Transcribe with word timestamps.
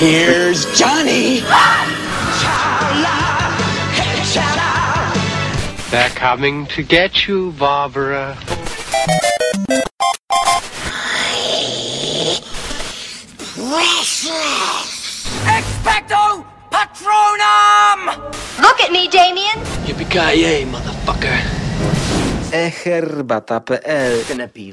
Here's 0.00 0.64
Johnny. 0.78 1.40
They're 5.90 6.08
coming 6.16 6.64
to 6.68 6.82
get 6.82 7.28
you, 7.28 7.52
Barbara. 7.58 8.34
Expecto 15.44 16.46
Patronum! 16.70 18.16
Look 18.58 18.80
at 18.80 18.90
me, 18.90 19.06
Damien. 19.06 19.58
Yippee-ki-yay, 19.84 20.64
motherfucker. 20.64 21.36
eherbata.pl 22.52 23.78
eh, 23.84 24.24
Gonna 24.26 24.48
be 24.48 24.72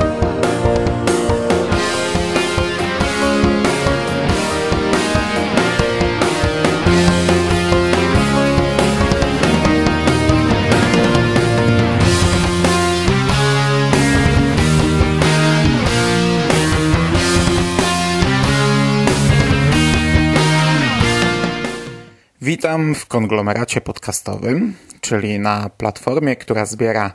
Konglomeracie 23.11 23.81
podcastowym, 23.81 24.73
czyli 25.01 25.39
na 25.39 25.69
platformie, 25.69 26.35
która 26.35 26.65
zbiera 26.65 27.13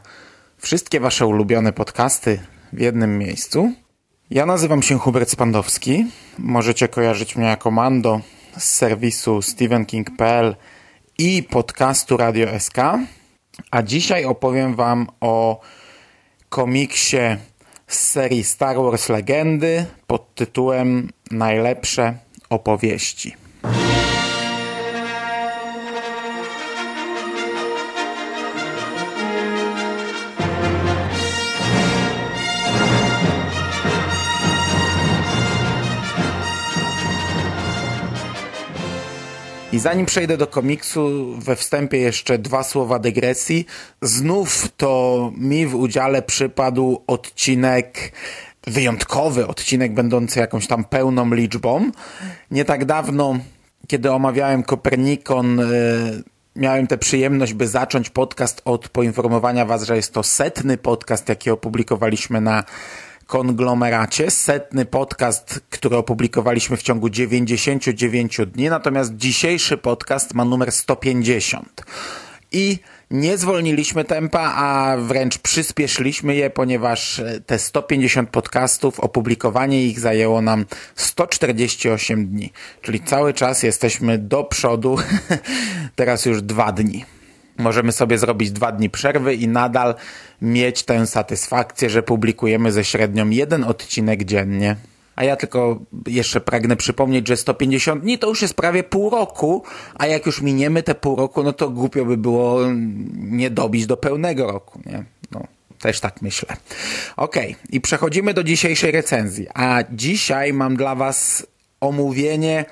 wszystkie 0.59 1.01
Wasze 1.01 1.27
ulubione 1.27 1.73
podcasty 1.73 2.41
w 2.73 2.81
jednym 2.81 3.19
miejscu. 3.19 3.73
Ja 4.31 4.47
nazywam 4.47 4.83
się 4.83 4.99
Hubert 4.99 5.31
Spandowski. 5.31 6.07
Możecie 6.39 6.89
kojarzyć 6.89 7.37
mnie 7.37 7.47
jako 7.47 7.71
Mando 7.71 8.21
z 8.59 8.65
serwisu 8.65 9.43
stevenking.pl 9.43 10.57
i 11.19 11.43
podcastu 11.43 12.17
Radio 12.17 12.61
SK. 12.61 12.77
A 13.71 13.83
dzisiaj 13.83 14.25
opowiem 14.25 14.75
Wam 14.75 15.07
o 15.21 15.61
komiksie 16.49 17.37
z 17.87 17.99
serii 17.99 18.45
Star 18.45 18.77
Wars 18.77 19.09
Legendy 19.09 19.87
pod 20.07 20.35
tytułem 20.35 21.11
Najlepsze 21.31 22.15
opowieści. 22.51 23.46
I 39.77 39.79
zanim 39.79 40.07
przejdę 40.07 40.37
do 40.37 40.47
komiksu, 40.47 41.35
we 41.39 41.57
wstępie 41.57 41.99
jeszcze 41.99 42.39
dwa 42.39 42.63
słowa 42.63 42.99
dygresji. 42.99 43.67
Znów 44.03 44.69
to 44.77 45.33
mi 45.37 45.67
w 45.67 45.75
udziale 45.75 46.23
przypadł 46.23 47.03
odcinek 47.07 48.13
wyjątkowy, 48.67 49.47
odcinek 49.47 49.95
będący 49.95 50.41
jakąś 50.41 50.67
tam 50.67 50.85
pełną 50.85 51.35
liczbą. 51.35 51.91
Nie 52.51 52.65
tak 52.65 52.85
dawno, 52.85 53.39
kiedy 53.87 54.13
omawiałem 54.13 54.63
Kopernikon, 54.63 55.59
yy, 55.59 56.23
miałem 56.57 56.87
tę 56.87 56.99
przyjemność, 56.99 57.55
by 57.55 57.69
zacząć 57.69 58.11
podcast 58.11 58.63
od 58.65 58.89
poinformowania 58.89 59.65
Was, 59.65 59.83
że 59.83 59.97
jest 59.97 60.13
to 60.13 60.23
setny 60.23 60.79
podcast, 60.79 61.29
jaki 61.29 61.51
opublikowaliśmy 61.51 62.41
na 62.41 62.65
konglomeracie. 63.27 64.31
Setny 64.31 64.85
podcast, 64.85 65.61
który 65.71 65.97
opublikowaliśmy 65.97 66.77
w 66.77 66.83
ciągu 66.83 67.11
99 67.11 68.41
dni, 68.47 68.69
natomiast 68.69 69.17
dzisiejszy 69.17 69.77
podcast 69.77 70.35
ma 70.35 70.45
numer 70.45 70.73
150. 70.73 71.83
I 72.53 72.79
nie 73.11 73.39
zwolniliśmy 73.39 74.05
tempa, 74.05 74.53
a 74.57 74.97
wręcz 74.97 75.39
przyspieszyliśmy 75.39 76.37
je, 76.37 76.51
ponieważ 76.51 77.23
te 77.47 77.59
150 77.59 78.31
podcastów, 78.31 79.01
opublikowanie 79.01 79.85
ich 79.85 80.01
zajęło 80.01 80.43
nam 80.43 80.65
148 80.95 82.27
dni. 82.27 82.53
Czyli 82.83 83.01
cały 83.01 83.35
czas 83.35 83.63
jesteśmy 83.63 84.19
do 84.19 84.45
przodu, 84.45 84.97
teraz 85.97 86.27
już 86.27 86.43
dwa 86.43 86.73
dni 86.73 87.16
możemy 87.59 87.93
sobie 87.93 88.19
zrobić 88.19 88.51
dwa 88.51 88.73
dni 88.73 88.91
przerwy 88.91 89.35
i 89.35 89.49
nadal 89.49 89.95
mieć 90.43 90.83
tę 90.83 91.07
satysfakcję, 91.07 91.91
że 91.91 92.03
publikujemy 92.03 92.73
ze 92.73 92.85
średnią 92.85 93.31
jeden 93.31 93.65
odcinek 93.65 94.25
dziennie. 94.25 94.77
A 95.17 95.25
ja 95.25 95.37
tylko 95.37 95.79
jeszcze 96.07 96.41
pragnę 96.41 96.77
przypomnieć, 96.77 97.29
że 97.29 97.37
150 97.37 98.03
dni 98.03 98.19
to 98.19 98.29
już 98.29 98.43
jest 98.43 98.55
prawie 98.55 98.83
pół 98.83 99.11
roku, 99.11 99.63
a 99.95 100.07
jak 100.07 100.27
już 100.27 100.43
miniemy 100.43 100.83
te 100.83 100.95
pół 100.95 101.17
roku, 101.17 101.43
no 101.43 101.53
to 101.53 101.71
głupio 101.71 102.05
by 102.05 102.17
było 102.17 102.61
nie 103.15 103.51
dobić 103.51 103.87
do 103.87 103.97
pełnego 103.97 104.53
roku, 104.53 104.81
nie? 104.87 105.05
No, 105.31 105.47
też 105.79 106.01
tak 106.01 106.23
myślę. 106.23 106.57
Okay. 107.17 107.55
i 107.71 107.81
przechodzimy 107.81 108.35
do 108.35 108.45
dzisiejszej 108.45 108.91
recenzji. 108.91 109.47
A 109.55 109.79
dzisiaj 109.93 110.53
mam 110.53 110.77
dla 110.77 110.95
Was 110.95 111.47
omówienie 111.81 112.65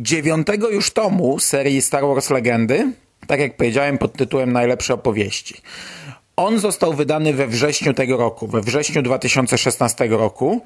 dziewiątego 0.00 0.70
już 0.70 0.90
tomu 0.90 1.38
serii 1.38 1.82
Star 1.82 2.02
Wars 2.02 2.30
Legendy, 2.30 2.92
tak 3.26 3.40
jak 3.40 3.56
powiedziałem, 3.56 3.98
pod 3.98 4.12
tytułem 4.12 4.52
Najlepsze 4.52 4.94
opowieści. 4.94 5.54
On 6.36 6.58
został 6.58 6.94
wydany 6.94 7.32
we 7.32 7.46
wrześniu 7.46 7.94
tego 7.94 8.16
roku, 8.16 8.46
we 8.46 8.60
wrześniu 8.60 9.02
2016 9.02 10.06
roku. 10.08 10.64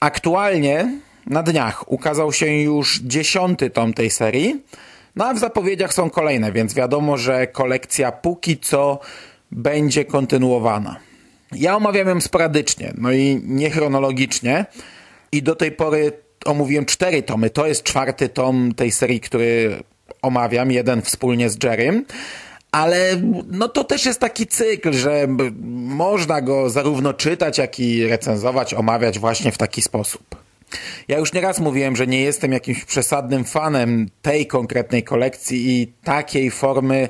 Aktualnie 0.00 1.00
na 1.26 1.42
dniach 1.42 1.92
ukazał 1.92 2.32
się 2.32 2.46
już 2.46 3.00
dziesiąty 3.00 3.70
tom 3.70 3.94
tej 3.94 4.10
serii, 4.10 4.62
no 5.16 5.26
a 5.26 5.34
w 5.34 5.38
zapowiedziach 5.38 5.94
są 5.94 6.10
kolejne, 6.10 6.52
więc 6.52 6.74
wiadomo, 6.74 7.16
że 7.16 7.46
kolekcja 7.46 8.12
póki 8.12 8.58
co 8.58 9.00
będzie 9.50 10.04
kontynuowana. 10.04 10.96
Ja 11.52 11.76
omawiam 11.76 12.08
ją 12.08 12.20
sporadycznie, 12.20 12.92
no 12.98 13.12
i 13.12 13.40
niechronologicznie 13.44 14.66
i 15.32 15.42
do 15.42 15.56
tej 15.56 15.72
pory 15.72 16.12
omówiłem 16.44 16.84
cztery 16.84 17.22
tomy. 17.22 17.50
To 17.50 17.66
jest 17.66 17.82
czwarty 17.82 18.28
tom 18.28 18.74
tej 18.74 18.90
serii, 18.90 19.20
który 19.20 19.82
omawiam, 20.24 20.72
jeden 20.72 21.02
wspólnie 21.02 21.50
z 21.50 21.64
Jerrym, 21.64 22.04
ale 22.72 23.20
no 23.50 23.68
to 23.68 23.84
też 23.84 24.06
jest 24.06 24.20
taki 24.20 24.46
cykl, 24.46 24.92
że 24.92 25.26
można 25.86 26.40
go 26.40 26.70
zarówno 26.70 27.12
czytać, 27.14 27.58
jak 27.58 27.80
i 27.80 28.06
recenzować, 28.06 28.74
omawiać 28.74 29.18
właśnie 29.18 29.52
w 29.52 29.58
taki 29.58 29.82
sposób. 29.82 30.44
Ja 31.08 31.18
już 31.18 31.32
nieraz 31.32 31.60
mówiłem, 31.60 31.96
że 31.96 32.06
nie 32.06 32.20
jestem 32.20 32.52
jakimś 32.52 32.84
przesadnym 32.84 33.44
fanem 33.44 34.08
tej 34.22 34.46
konkretnej 34.46 35.02
kolekcji 35.02 35.68
i 35.68 35.86
takiej 35.86 36.50
formy 36.50 37.08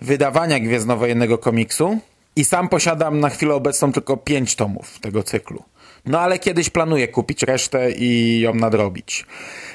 wydawania 0.00 0.60
Gwiezdnowojennego 0.60 1.38
komiksu 1.38 1.98
i 2.36 2.44
sam 2.44 2.68
posiadam 2.68 3.20
na 3.20 3.30
chwilę 3.30 3.54
obecną 3.54 3.92
tylko 3.92 4.16
pięć 4.16 4.56
tomów 4.56 4.98
tego 5.00 5.22
cyklu. 5.22 5.62
No 6.06 6.20
ale 6.20 6.38
kiedyś 6.38 6.70
planuję 6.70 7.08
kupić 7.08 7.42
resztę 7.42 7.92
i 7.92 8.40
ją 8.40 8.54
nadrobić. 8.54 9.26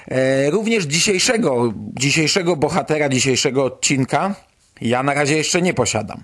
E, 0.07 0.49
również 0.49 0.83
dzisiejszego, 0.83 1.73
dzisiejszego 1.75 2.55
bohatera, 2.55 3.09
dzisiejszego 3.09 3.65
odcinka 3.65 4.35
ja 4.81 5.03
na 5.03 5.13
razie 5.13 5.37
jeszcze 5.37 5.61
nie 5.61 5.73
posiadam. 5.73 6.23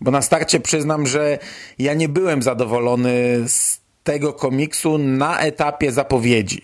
Bo 0.00 0.10
na 0.10 0.22
starcie 0.22 0.60
przyznam, 0.60 1.06
że 1.06 1.38
ja 1.78 1.94
nie 1.94 2.08
byłem 2.08 2.42
zadowolony 2.42 3.44
z 3.48 3.80
tego 4.04 4.32
komiksu 4.32 4.98
na 4.98 5.40
etapie 5.40 5.92
zapowiedzi. 5.92 6.62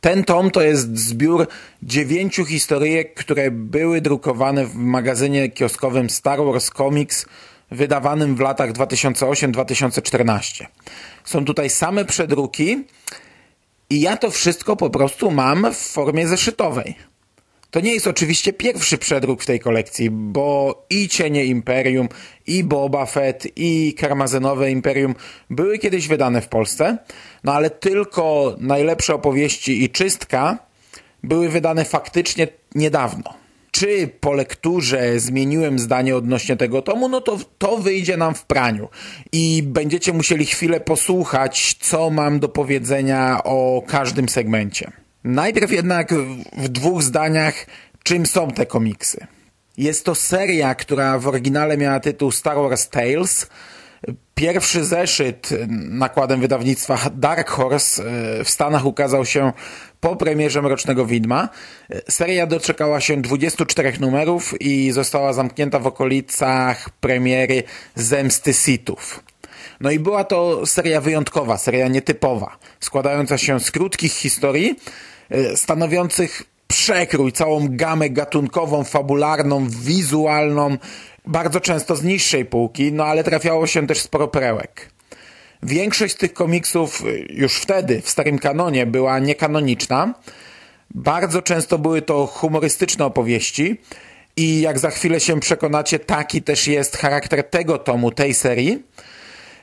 Ten 0.00 0.24
tom 0.24 0.50
to 0.50 0.62
jest 0.62 0.98
zbiór 0.98 1.46
dziewięciu 1.82 2.44
historyjek, 2.44 3.14
które 3.14 3.50
były 3.50 4.00
drukowane 4.00 4.66
w 4.66 4.74
magazynie 4.74 5.48
kioskowym 5.48 6.10
Star 6.10 6.38
Wars 6.44 6.70
Comics 6.70 7.26
wydawanym 7.70 8.36
w 8.36 8.40
latach 8.40 8.72
2008-2014. 8.72 10.66
Są 11.24 11.44
tutaj 11.44 11.70
same 11.70 12.04
przedruki 12.04 12.84
i 13.90 14.00
ja 14.00 14.16
to 14.16 14.30
wszystko 14.30 14.76
po 14.76 14.90
prostu 14.90 15.30
mam 15.30 15.74
w 15.74 15.76
formie 15.76 16.28
zeszytowej. 16.28 16.94
To 17.70 17.80
nie 17.80 17.94
jest 17.94 18.06
oczywiście 18.06 18.52
pierwszy 18.52 18.98
przedruk 18.98 19.42
w 19.42 19.46
tej 19.46 19.60
kolekcji, 19.60 20.10
bo 20.10 20.74
i 20.90 21.08
Cienie 21.08 21.44
Imperium, 21.44 22.08
i 22.46 22.64
Boba 22.64 23.06
Fett, 23.06 23.46
i 23.56 23.94
Karmazynowe 23.94 24.70
Imperium 24.70 25.14
były 25.50 25.78
kiedyś 25.78 26.08
wydane 26.08 26.40
w 26.40 26.48
Polsce, 26.48 26.98
no 27.44 27.52
ale 27.52 27.70
tylko 27.70 28.56
najlepsze 28.58 29.14
opowieści 29.14 29.84
i 29.84 29.90
czystka 29.90 30.58
były 31.22 31.48
wydane 31.48 31.84
faktycznie 31.84 32.48
niedawno. 32.74 33.40
Czy 33.70 34.10
po 34.20 34.32
lekturze 34.32 35.20
zmieniłem 35.20 35.78
zdanie 35.78 36.16
odnośnie 36.16 36.56
tego 36.56 36.82
tomu, 36.82 37.08
no 37.08 37.20
to 37.20 37.38
to 37.58 37.76
wyjdzie 37.76 38.16
nam 38.16 38.34
w 38.34 38.44
praniu 38.44 38.88
i 39.32 39.62
będziecie 39.66 40.12
musieli 40.12 40.46
chwilę 40.46 40.80
posłuchać, 40.80 41.76
co 41.80 42.10
mam 42.10 42.40
do 42.40 42.48
powiedzenia 42.48 43.44
o 43.44 43.82
każdym 43.86 44.28
segmencie. 44.28 44.92
Najpierw 45.24 45.72
jednak 45.72 46.14
w 46.56 46.68
dwóch 46.68 47.02
zdaniach, 47.02 47.66
czym 48.02 48.26
są 48.26 48.50
te 48.50 48.66
komiksy. 48.66 49.26
Jest 49.76 50.04
to 50.04 50.14
seria, 50.14 50.74
która 50.74 51.18
w 51.18 51.28
oryginale 51.28 51.76
miała 51.76 52.00
tytuł 52.00 52.30
Star 52.30 52.56
Wars 52.56 52.88
Tales. 52.88 53.46
Pierwszy 54.34 54.84
zeszyt 54.84 55.48
nakładem 55.90 56.40
wydawnictwa 56.40 56.98
Dark 57.14 57.50
Horse 57.50 58.02
e, 58.02 58.44
w 58.44 58.50
Stanach 58.50 58.86
ukazał 58.86 59.24
się 59.24 59.52
po 60.00 60.16
premierze 60.16 60.62
Mrocznego 60.62 61.06
Widma. 61.06 61.48
Seria 62.08 62.46
doczekała 62.46 63.00
się 63.00 63.22
24 63.22 63.92
numerów 64.00 64.60
i 64.60 64.92
została 64.92 65.32
zamknięta 65.32 65.78
w 65.78 65.86
okolicach 65.86 66.90
premiery 66.90 67.62
Zemsty 67.94 68.54
Sithów. 68.54 69.24
No 69.80 69.90
i 69.90 69.98
była 69.98 70.24
to 70.24 70.66
seria 70.66 71.00
wyjątkowa, 71.00 71.58
seria 71.58 71.88
nietypowa, 71.88 72.56
składająca 72.80 73.38
się 73.38 73.60
z 73.60 73.70
krótkich 73.70 74.12
historii, 74.12 74.76
e, 75.30 75.56
stanowiących 75.56 76.42
przekrój, 76.66 77.32
całą 77.32 77.66
gamę 77.70 78.10
gatunkową, 78.10 78.84
fabularną, 78.84 79.68
wizualną, 79.68 80.76
bardzo 81.26 81.60
często 81.60 81.96
z 81.96 82.02
niższej 82.02 82.44
półki, 82.44 82.92
no 82.92 83.04
ale 83.04 83.24
trafiało 83.24 83.66
się 83.66 83.86
też 83.86 84.00
sporo 84.00 84.28
perełek. 84.28 84.89
Większość 85.62 86.14
tych 86.14 86.32
komiksów 86.32 87.02
już 87.28 87.54
wtedy 87.54 88.00
w 88.00 88.10
starym 88.10 88.38
kanonie 88.38 88.86
była 88.86 89.18
niekanoniczna. 89.18 90.14
Bardzo 90.94 91.42
często 91.42 91.78
były 91.78 92.02
to 92.02 92.26
humorystyczne 92.26 93.04
opowieści 93.04 93.80
i 94.36 94.60
jak 94.60 94.78
za 94.78 94.90
chwilę 94.90 95.20
się 95.20 95.40
przekonacie, 95.40 95.98
taki 95.98 96.42
też 96.42 96.66
jest 96.66 96.96
charakter 96.96 97.44
tego 97.44 97.78
tomu, 97.78 98.10
tej 98.10 98.34
serii. 98.34 98.82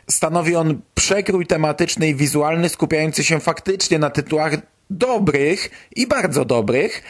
Stanowi 0.09 0.55
on 0.55 0.81
przekrój 0.95 1.45
tematyczny 1.45 2.07
i 2.07 2.15
wizualny 2.15 2.69
skupiający 2.69 3.23
się 3.23 3.39
faktycznie 3.39 3.99
na 3.99 4.09
tytułach 4.09 4.53
dobrych 4.89 5.69
i 5.95 6.07
bardzo 6.07 6.45
dobrych, 6.45 7.03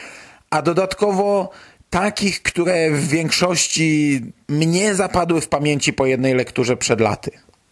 a 0.50 0.62
dodatkowo 0.62 1.50
takich, 1.90 2.42
które 2.42 2.90
w 2.90 3.08
większości 3.08 4.20
mnie 4.48 4.94
zapadły 4.94 5.40
w 5.40 5.48
pamięci 5.48 5.92
po 5.92 6.06
jednej 6.06 6.34
lekturze 6.34 6.76
przed 6.76 7.00
laty. 7.00 7.30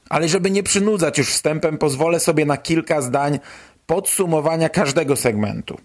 Ale 0.09 0.29
żeby 0.29 0.51
nie 0.51 0.63
przynudzać 0.63 1.19
już 1.19 1.33
wstępem, 1.33 1.79
pozwolę 1.79 2.21
sobie 2.21 2.47
na 2.47 2.57
kilka 2.57 3.01
zdań 3.03 3.39
podsumowania 3.87 4.69
każdego 4.69 5.17
segmentu. 5.17 5.79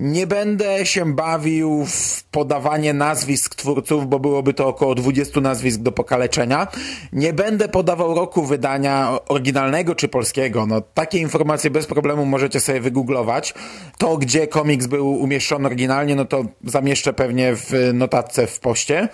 Nie 0.00 0.26
będę 0.26 0.86
się 0.86 1.14
bawił 1.14 1.86
w 1.86 2.24
podawanie 2.24 2.92
nazwisk 2.92 3.54
twórców, 3.54 4.06
bo 4.08 4.18
byłoby 4.18 4.54
to 4.54 4.68
około 4.68 4.94
20 4.94 5.40
nazwisk 5.40 5.80
do 5.80 5.92
pokaleczenia. 5.92 6.66
Nie 7.12 7.32
będę 7.32 7.68
podawał 7.68 8.14
roku 8.14 8.46
wydania 8.46 9.18
oryginalnego 9.28 9.94
czy 9.94 10.08
polskiego. 10.08 10.66
No, 10.66 10.80
takie 10.80 11.18
informacje 11.18 11.70
bez 11.70 11.86
problemu 11.86 12.26
możecie 12.26 12.60
sobie 12.60 12.80
wygooglować. 12.80 13.54
To, 13.98 14.16
gdzie 14.16 14.46
komiks 14.46 14.86
był 14.86 15.12
umieszczony 15.12 15.66
oryginalnie, 15.66 16.16
no 16.16 16.24
to 16.24 16.44
zamieszczę 16.64 17.12
pewnie 17.12 17.56
w 17.56 17.72
notatce 17.94 18.46
w 18.46 18.60
poście. 18.60 19.08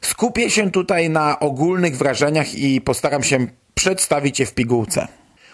Skupię 0.00 0.50
się 0.50 0.70
tutaj 0.70 1.10
na 1.10 1.40
ogólnych 1.40 1.96
wrażeniach 1.96 2.54
i 2.54 2.80
postaram 2.80 3.22
się 3.22 3.46
przedstawić 3.78 4.40
je 4.40 4.46
w 4.46 4.54
pigułce. 4.54 5.08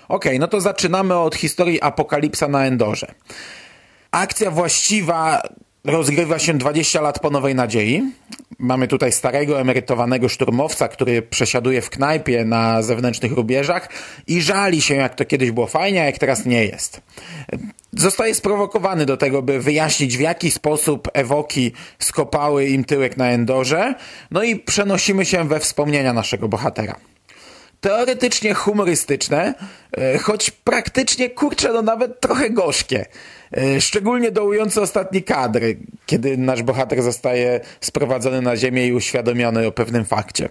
Ok, 0.09 0.25
no 0.39 0.49
to 0.49 0.61
zaczynamy 0.61 1.19
od 1.19 1.35
historii 1.35 1.81
Apokalipsa 1.81 2.49
na 2.49 2.67
Endorze. 2.67 3.15
Akcja 4.11 4.51
właściwa 4.51 5.43
rozgrywa 5.85 6.39
się 6.39 6.55
20 6.55 7.01
lat 7.01 7.19
po 7.19 7.31
Nowej 7.31 7.55
Nadziei. 7.55 8.03
Mamy 8.59 8.89
tutaj 8.89 9.13
starego, 9.13 9.61
emerytowanego 9.61 10.29
szturmowca, 10.29 10.89
który 10.89 11.23
przesiaduje 11.23 11.83
w 11.83 11.91
knajpie 11.91 12.45
na 12.45 12.83
zewnętrznych 12.83 13.33
rubieżach 13.33 13.89
i 14.27 14.43
żali 14.43 14.81
się, 14.81 14.95
jak 14.95 15.15
to 15.15 15.25
kiedyś 15.25 15.51
było 15.51 15.67
fajnie, 15.67 16.03
a 16.03 16.05
jak 16.05 16.19
teraz 16.19 16.47
nie 16.47 16.65
jest. 16.65 17.01
Zostaje 17.93 18.35
sprowokowany 18.35 19.07
do 19.07 19.17
tego, 19.17 19.43
by 19.43 19.61
wyjaśnić, 19.61 20.17
w 20.17 20.21
jaki 20.21 20.51
sposób 20.51 21.09
ewoki 21.13 21.73
skopały 21.99 22.67
im 22.67 22.85
tyłek 22.85 23.17
na 23.17 23.29
Endorze, 23.29 23.95
no 24.31 24.43
i 24.43 24.57
przenosimy 24.57 25.25
się 25.25 25.49
we 25.49 25.61
wspomnienia 25.61 26.13
naszego 26.13 26.49
bohatera 26.49 26.97
teoretycznie 27.85 28.55
humorystyczne, 28.55 29.55
e, 29.97 30.19
choć 30.19 30.51
praktycznie, 30.51 31.31
kurczę, 31.31 31.73
no 31.73 31.83
nawet 31.83 32.21
trochę 32.21 32.51
gorzkie. 32.51 33.07
E, 33.57 33.81
szczególnie 33.81 34.31
dołujący 34.31 34.81
ostatni 34.81 35.23
kadr, 35.23 35.61
kiedy 36.07 36.37
nasz 36.37 36.63
bohater 36.63 37.03
zostaje 37.03 37.61
sprowadzony 37.81 38.43
na 38.43 38.57
ziemię 38.57 38.87
i 38.87 38.93
uświadomiony 38.93 39.67
o 39.67 39.73
pewnym 39.73 40.05
fakcie. 40.05 40.49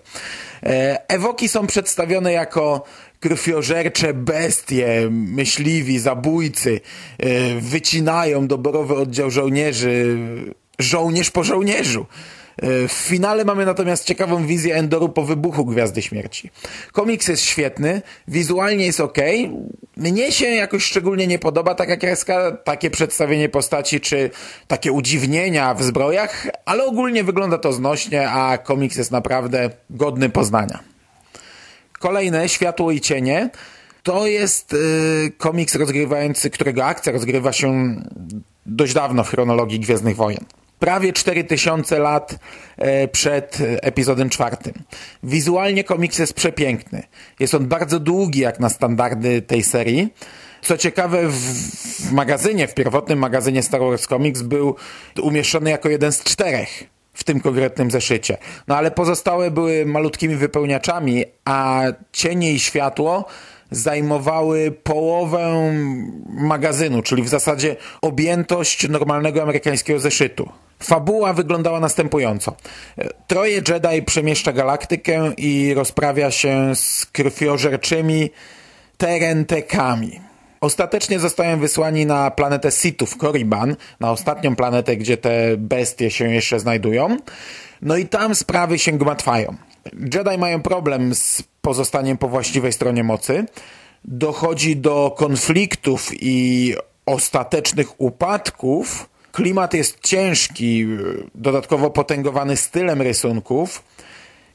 E, 0.63 1.09
ewoki 1.09 1.49
są 1.49 1.67
przedstawione 1.67 2.33
jako 2.33 2.83
krwiożercze 3.19 4.13
bestie, 4.13 5.07
myśliwi, 5.11 5.99
zabójcy, 5.99 6.79
wycinają 7.61 8.47
doborowy 8.47 8.95
oddział 8.95 9.31
żołnierzy, 9.31 10.17
żołnierz 10.79 11.31
po 11.31 11.43
żołnierzu. 11.43 12.05
E, 12.57 12.87
w 12.87 12.91
finale 12.91 13.45
mamy 13.45 13.65
natomiast 13.65 14.05
ciekawą 14.05 14.45
wizję 14.45 14.75
Endoru 14.75 15.09
po 15.09 15.23
wybuchu 15.23 15.65
Gwiazdy 15.65 16.01
Śmierci. 16.01 16.49
Komiks 16.91 17.27
jest 17.27 17.43
świetny, 17.43 18.01
wizualnie 18.27 18.85
jest 18.85 18.99
ok. 18.99 19.17
Mnie 19.97 20.31
się 20.31 20.45
jakoś 20.45 20.83
szczególnie 20.83 21.27
nie 21.27 21.39
podoba 21.39 21.75
taka 21.75 21.97
kreska, 21.97 22.51
takie 22.51 22.89
przedstawienie 22.89 23.49
postaci, 23.49 23.99
czy 23.99 24.29
takie 24.67 24.91
udziwnienia 24.91 25.73
w 25.73 25.83
zbrojach, 25.83 26.47
ale 26.65 26.85
ogólnie 26.85 27.23
wygląda 27.23 27.57
to 27.57 27.73
znośnie, 27.73 28.29
a 28.29 28.57
komiks 28.57 28.97
jest 28.97 29.11
naprawdę 29.11 29.69
godny 29.89 30.29
poznania. 30.29 30.79
Kolejne, 31.99 32.49
Światło 32.49 32.91
i 32.91 33.01
Cienie. 33.01 33.49
To 34.03 34.27
jest 34.27 34.73
yy, 34.73 35.31
komiks 35.37 35.75
rozgrywający, 35.75 36.49
którego 36.49 36.85
akcja 36.85 37.11
rozgrywa 37.11 37.53
się 37.53 37.95
dość 38.65 38.93
dawno 38.93 39.23
w 39.23 39.29
chronologii 39.29 39.79
Gwiezdnych 39.79 40.15
Wojen 40.15 40.45
prawie 40.83 41.13
4000 41.13 41.99
lat 41.99 42.35
e, 42.77 43.07
przed 43.07 43.57
epizodem 43.81 44.29
czwartym. 44.29 44.73
Wizualnie 45.23 45.83
komiks 45.83 46.19
jest 46.19 46.33
przepiękny. 46.33 47.03
Jest 47.39 47.53
on 47.53 47.67
bardzo 47.67 47.99
długi 47.99 48.39
jak 48.39 48.59
na 48.59 48.69
standardy 48.69 49.41
tej 49.41 49.63
serii. 49.63 50.13
Co 50.61 50.77
ciekawe, 50.77 51.27
w, 51.27 51.35
w 51.35 52.11
magazynie, 52.11 52.67
w 52.67 52.73
pierwotnym 52.73 53.19
magazynie 53.19 53.63
Star 53.63 53.81
Wars 53.81 54.07
Comics 54.07 54.41
był 54.41 54.75
umieszczony 55.21 55.69
jako 55.69 55.89
jeden 55.89 56.11
z 56.11 56.23
czterech 56.23 56.83
w 57.13 57.23
tym 57.23 57.39
konkretnym 57.39 57.91
zeszycie. 57.91 58.37
No 58.67 58.77
ale 58.77 58.91
pozostałe 58.91 59.51
były 59.51 59.85
malutkimi 59.85 60.35
wypełniaczami, 60.35 61.25
a 61.45 61.83
cienie 62.11 62.53
i 62.53 62.59
światło 62.59 63.25
zajmowały 63.71 64.71
połowę 64.71 65.73
magazynu, 66.29 67.01
czyli 67.01 67.23
w 67.23 67.29
zasadzie 67.29 67.75
objętość 68.01 68.89
normalnego 68.89 69.41
amerykańskiego 69.41 69.99
zeszytu. 69.99 70.49
Fabuła 70.83 71.33
wyglądała 71.33 71.79
następująco. 71.79 72.55
Troje 73.27 73.61
Jedi 73.67 74.03
przemieszcza 74.05 74.53
galaktykę 74.53 75.33
i 75.37 75.73
rozprawia 75.73 76.31
się 76.31 76.75
z 76.75 77.05
krwiożerczymi 77.05 78.29
terentekami. 78.97 80.21
Ostatecznie 80.61 81.19
zostają 81.19 81.59
wysłani 81.59 82.05
na 82.05 82.31
planetę 82.31 82.71
Sithów, 82.71 83.17
Korriban, 83.17 83.75
na 83.99 84.11
ostatnią 84.11 84.55
planetę, 84.55 84.97
gdzie 84.97 85.17
te 85.17 85.57
bestie 85.57 86.11
się 86.11 86.33
jeszcze 86.33 86.59
znajdują. 86.59 87.17
No 87.81 87.97
i 87.97 88.05
tam 88.05 88.35
sprawy 88.35 88.79
się 88.79 88.91
gmatwają. 88.91 89.55
Jedi 89.93 90.37
mają 90.37 90.61
problem 90.61 91.15
z 91.15 91.43
pozostaniem 91.61 92.17
po 92.17 92.27
właściwej 92.27 92.73
stronie 92.73 93.03
mocy. 93.03 93.45
Dochodzi 94.05 94.75
do 94.75 95.15
konfliktów 95.17 96.11
i 96.13 96.75
ostatecznych 97.05 98.01
upadków, 98.01 99.09
Klimat 99.33 99.73
jest 99.73 99.99
ciężki, 99.99 100.87
dodatkowo 101.35 101.89
potęgowany 101.89 102.57
stylem 102.57 103.01
rysunków. 103.01 103.83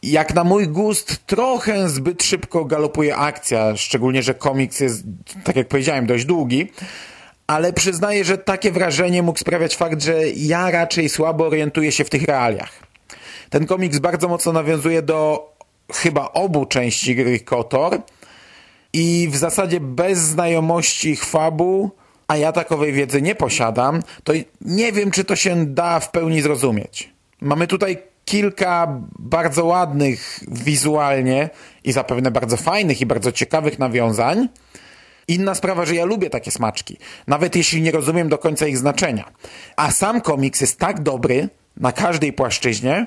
Jak 0.03 0.35
na 0.35 0.45
mój 0.45 0.69
gust, 0.69 1.27
trochę 1.27 1.89
zbyt 1.89 2.23
szybko 2.23 2.65
galopuje 2.65 3.17
akcja, 3.17 3.77
szczególnie, 3.77 4.23
że 4.23 4.35
komiks 4.35 4.81
jest, 4.81 5.03
tak 5.45 5.57
jak 5.57 5.69
powiedziałem, 5.69 6.07
dość 6.07 6.25
długi. 6.25 6.73
Ale 7.47 7.73
przyznaję, 7.73 8.25
że 8.25 8.39
takie 8.39 8.73
wrażenie 8.73 9.23
mógł 9.23 9.39
sprawiać 9.39 9.77
fakt, 9.77 10.03
że 10.03 10.29
ja 10.29 10.71
raczej 10.71 11.09
słabo 11.09 11.47
orientuję 11.47 11.93
się 11.93 12.05
w 12.05 12.11
tych 12.11 12.23
realiach. 12.23 12.73
Ten 13.51 13.67
komiks 13.67 13.99
bardzo 13.99 14.29
mocno 14.29 14.53
nawiązuje 14.53 15.03
do 15.03 15.51
chyba 15.93 16.33
obu 16.33 16.67
części 16.67 17.17
gry 17.17 17.41
KOTOR 17.41 18.03
i 18.93 19.29
w 19.33 19.37
zasadzie 19.37 19.81
bez 19.81 20.19
znajomości 20.19 21.17
chwabu 21.17 21.91
a 22.29 22.37
ja 22.37 22.53
takowej 22.53 22.93
wiedzy 22.93 23.23
nie 23.23 23.35
posiadam, 23.35 24.03
to 24.25 24.33
nie 24.61 24.93
wiem, 24.93 25.11
czy 25.11 25.25
to 25.25 25.37
się 25.37 25.67
da 25.67 26.01
w 26.01 26.11
pełni 26.11 26.43
zrozumieć. 26.43 27.13
Mamy 27.41 27.67
tutaj 27.67 27.99
kilka 28.25 29.01
bardzo 29.19 29.65
ładnych 29.65 30.41
wizualnie 30.49 31.51
i 31.85 31.93
zapewne 31.93 32.31
bardzo 32.31 32.57
fajnych 32.57 33.01
i 33.01 33.07
bardzo 33.07 33.33
ciekawych 33.33 33.79
nawiązań. 33.79 34.49
Inna 35.29 35.55
sprawa, 35.55 35.87
że 35.87 35.95
ja 35.95 36.05
lubię 36.05 36.31
takie 36.31 36.51
smaczki, 36.51 36.97
nawet 37.27 37.57
jeśli 37.57 37.83
nie 37.83 37.91
rozumiem 37.91 38.29
do 38.29 38.39
końca 38.39 38.67
ich 38.67 38.79
znaczenia. 38.79 39.31
A 39.77 39.91
sam 39.91 40.21
komiks 40.21 40.61
jest 40.61 40.79
tak 40.79 41.03
dobry, 41.03 41.49
na 41.77 41.93
każdej 41.93 42.33
płaszczyźnie, 42.33 43.07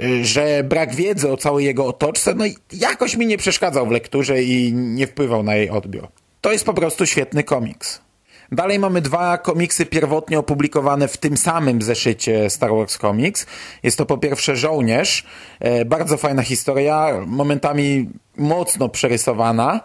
y, 0.00 0.24
że 0.24 0.64
brak 0.64 0.94
wiedzy 0.94 1.32
o 1.32 1.36
całej 1.36 1.64
jego 1.64 1.86
otoczce, 1.86 2.34
no 2.34 2.44
jakoś 2.72 3.16
mi 3.16 3.26
nie 3.26 3.38
przeszkadzał 3.38 3.86
w 3.86 3.90
lekturze 3.90 4.42
i 4.42 4.72
nie 4.72 5.06
wpływał 5.06 5.42
na 5.42 5.54
jej 5.54 5.70
odbiór. 5.70 6.08
To 6.40 6.52
jest 6.52 6.64
po 6.64 6.74
prostu 6.74 7.06
świetny 7.06 7.44
komiks. 7.44 8.05
Dalej 8.52 8.78
mamy 8.78 9.00
dwa 9.00 9.38
komiksy 9.38 9.86
pierwotnie 9.86 10.38
opublikowane 10.38 11.08
w 11.08 11.16
tym 11.16 11.36
samym 11.36 11.82
zeszycie 11.82 12.50
Star 12.50 12.70
Wars 12.70 12.98
Comics. 12.98 13.46
Jest 13.82 13.98
to 13.98 14.06
po 14.06 14.18
pierwsze 14.18 14.56
Żołnierz, 14.56 15.24
e, 15.60 15.84
bardzo 15.84 16.16
fajna 16.16 16.42
historia, 16.42 17.12
momentami 17.26 18.08
mocno 18.36 18.88
przerysowana, 18.88 19.80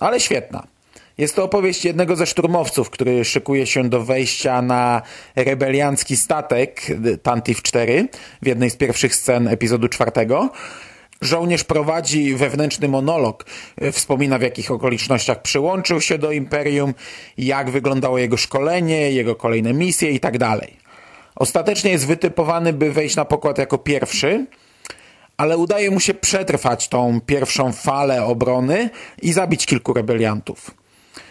ale 0.00 0.20
świetna. 0.20 0.66
Jest 1.18 1.36
to 1.36 1.44
opowieść 1.44 1.84
jednego 1.84 2.16
ze 2.16 2.26
szturmowców, 2.26 2.90
który 2.90 3.24
szykuje 3.24 3.66
się 3.66 3.88
do 3.88 4.04
wejścia 4.04 4.62
na 4.62 5.02
rebeliancki 5.36 6.16
statek 6.16 6.82
Tantif 7.22 7.62
4 7.62 8.08
w 8.42 8.46
jednej 8.46 8.70
z 8.70 8.76
pierwszych 8.76 9.14
scen 9.14 9.48
epizodu 9.48 9.88
czwartego. 9.88 10.50
Żołnierz 11.20 11.64
prowadzi 11.64 12.34
wewnętrzny 12.34 12.88
monolog, 12.88 13.44
e, 13.76 13.92
wspomina 13.92 14.38
w 14.38 14.42
jakich 14.42 14.70
okolicznościach 14.70 15.42
przyłączył 15.42 16.00
się 16.00 16.18
do 16.18 16.32
Imperium, 16.32 16.94
jak 17.38 17.70
wyglądało 17.70 18.18
jego 18.18 18.36
szkolenie, 18.36 19.12
jego 19.12 19.34
kolejne 19.34 19.72
misje 19.72 20.10
itd. 20.10 20.38
Tak 20.38 20.60
Ostatecznie 21.36 21.90
jest 21.90 22.06
wytypowany, 22.06 22.72
by 22.72 22.92
wejść 22.92 23.16
na 23.16 23.24
pokład 23.24 23.58
jako 23.58 23.78
pierwszy, 23.78 24.46
ale 25.36 25.56
udaje 25.56 25.90
mu 25.90 26.00
się 26.00 26.14
przetrwać 26.14 26.88
tą 26.88 27.20
pierwszą 27.20 27.72
falę 27.72 28.24
obrony 28.24 28.90
i 29.22 29.32
zabić 29.32 29.66
kilku 29.66 29.92
rebeliantów. 29.92 30.70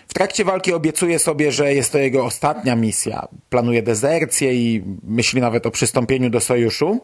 W 0.07 0.13
trakcie 0.13 0.45
walki 0.45 0.73
obiecuje 0.73 1.19
sobie, 1.19 1.51
że 1.51 1.73
jest 1.73 1.91
to 1.91 1.97
jego 1.97 2.25
ostatnia 2.25 2.75
misja. 2.75 3.27
Planuje 3.49 3.81
dezercję 3.81 4.53
i 4.53 4.83
myśli 5.03 5.41
nawet 5.41 5.65
o 5.65 5.71
przystąpieniu 5.71 6.29
do 6.29 6.39
sojuszu. 6.39 6.99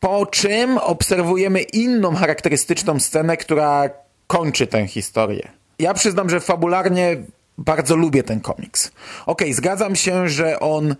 Po 0.00 0.26
czym 0.26 0.78
obserwujemy 0.78 1.62
inną 1.62 2.14
charakterystyczną 2.14 3.00
scenę, 3.00 3.36
która 3.36 3.90
kończy 4.26 4.66
tę 4.66 4.86
historię. 4.86 5.48
Ja 5.78 5.94
przyznam, 5.94 6.30
że 6.30 6.40
fabularnie 6.40 7.16
bardzo 7.58 7.96
lubię 7.96 8.22
ten 8.22 8.40
komiks. 8.40 8.86
Okej, 8.86 9.46
okay, 9.46 9.54
zgadzam 9.54 9.96
się, 9.96 10.28
że 10.28 10.60
on 10.60 10.96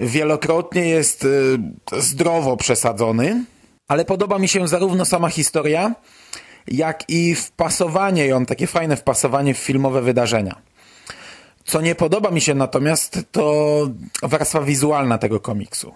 wielokrotnie 0.00 0.88
jest 0.88 1.24
y, 1.24 1.58
zdrowo 1.98 2.56
przesadzony, 2.56 3.44
ale 3.88 4.04
podoba 4.04 4.38
mi 4.38 4.48
się 4.48 4.68
zarówno 4.68 5.04
sama 5.04 5.28
historia, 5.28 5.94
jak 6.68 7.04
i 7.08 7.34
wpasowanie 7.34 8.26
ją, 8.26 8.46
takie 8.46 8.66
fajne 8.66 8.96
wpasowanie 8.96 9.54
w 9.54 9.58
filmowe 9.58 10.02
wydarzenia. 10.02 10.56
Co 11.64 11.80
nie 11.80 11.94
podoba 11.94 12.30
mi 12.30 12.40
się 12.40 12.54
natomiast, 12.54 13.18
to 13.32 13.86
warstwa 14.22 14.60
wizualna 14.60 15.18
tego 15.18 15.40
komiksu. 15.40 15.94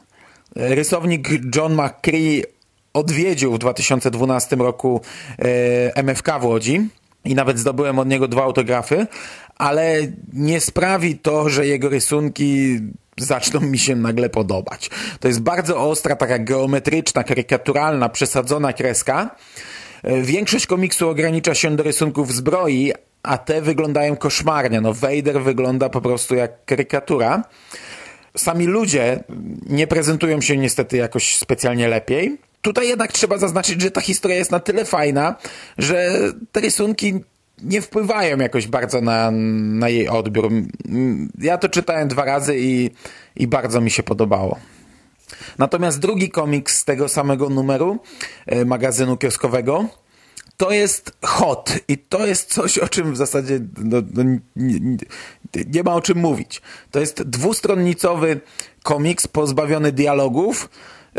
Rysownik 0.56 1.28
John 1.56 1.74
McCree 1.74 2.44
odwiedził 2.92 3.52
w 3.52 3.58
2012 3.58 4.56
roku 4.56 5.00
e, 5.38 6.02
MFK 6.02 6.38
w 6.38 6.44
Łodzi 6.44 6.88
i 7.24 7.34
nawet 7.34 7.58
zdobyłem 7.58 7.98
od 7.98 8.08
niego 8.08 8.28
dwa 8.28 8.42
autografy, 8.42 9.06
ale 9.56 9.98
nie 10.32 10.60
sprawi 10.60 11.18
to, 11.18 11.48
że 11.48 11.66
jego 11.66 11.88
rysunki 11.88 12.78
zaczną 13.18 13.60
mi 13.60 13.78
się 13.78 13.96
nagle 13.96 14.30
podobać. 14.30 14.90
To 15.20 15.28
jest 15.28 15.40
bardzo 15.40 15.88
ostra, 15.90 16.16
taka 16.16 16.38
geometryczna, 16.38 17.24
karykaturalna, 17.24 18.08
przesadzona 18.08 18.72
kreska. 18.72 19.36
E, 20.02 20.22
większość 20.22 20.66
komiksu 20.66 21.08
ogranicza 21.08 21.54
się 21.54 21.76
do 21.76 21.82
rysunków 21.82 22.32
zbroi, 22.32 22.92
a 23.22 23.38
te 23.38 23.62
wyglądają 23.62 24.16
koszmarnie. 24.16 24.80
No 24.80 24.94
Vader 24.94 25.42
wygląda 25.42 25.88
po 25.88 26.00
prostu 26.00 26.34
jak 26.34 26.64
karykatura. 26.64 27.42
Sami 28.36 28.66
ludzie 28.66 29.24
nie 29.66 29.86
prezentują 29.86 30.40
się 30.40 30.56
niestety 30.56 30.96
jakoś 30.96 31.36
specjalnie 31.36 31.88
lepiej. 31.88 32.38
Tutaj 32.62 32.88
jednak 32.88 33.12
trzeba 33.12 33.38
zaznaczyć, 33.38 33.82
że 33.82 33.90
ta 33.90 34.00
historia 34.00 34.36
jest 34.36 34.50
na 34.50 34.60
tyle 34.60 34.84
fajna, 34.84 35.36
że 35.78 36.10
te 36.52 36.60
rysunki 36.60 37.20
nie 37.62 37.82
wpływają 37.82 38.38
jakoś 38.38 38.66
bardzo 38.66 39.00
na, 39.00 39.30
na 39.30 39.88
jej 39.88 40.08
odbiór. 40.08 40.50
Ja 41.38 41.58
to 41.58 41.68
czytałem 41.68 42.08
dwa 42.08 42.24
razy 42.24 42.58
i, 42.58 42.90
i 43.36 43.46
bardzo 43.46 43.80
mi 43.80 43.90
się 43.90 44.02
podobało. 44.02 44.58
Natomiast 45.58 45.98
drugi 45.98 46.30
komiks 46.30 46.78
z 46.78 46.84
tego 46.84 47.08
samego 47.08 47.48
numeru 47.48 47.98
e, 48.46 48.64
magazynu 48.64 49.16
kioskowego 49.16 49.84
to 50.56 50.70
jest 50.70 51.12
hot 51.22 51.74
i 51.88 51.98
to 51.98 52.26
jest 52.26 52.52
coś, 52.52 52.78
o 52.78 52.88
czym 52.88 53.12
w 53.12 53.16
zasadzie 53.16 53.60
no, 53.78 53.96
no, 54.14 54.22
nie, 54.56 54.96
nie, 55.66 55.82
ma 55.82 55.94
o 55.94 56.00
czym 56.00 56.18
mówić. 56.18 56.62
To 56.90 57.00
jest 57.00 57.22
dwustronnicowy 57.22 58.40
komiks 58.82 59.26
pozbawiony 59.26 59.92
dialogów, 59.92 60.70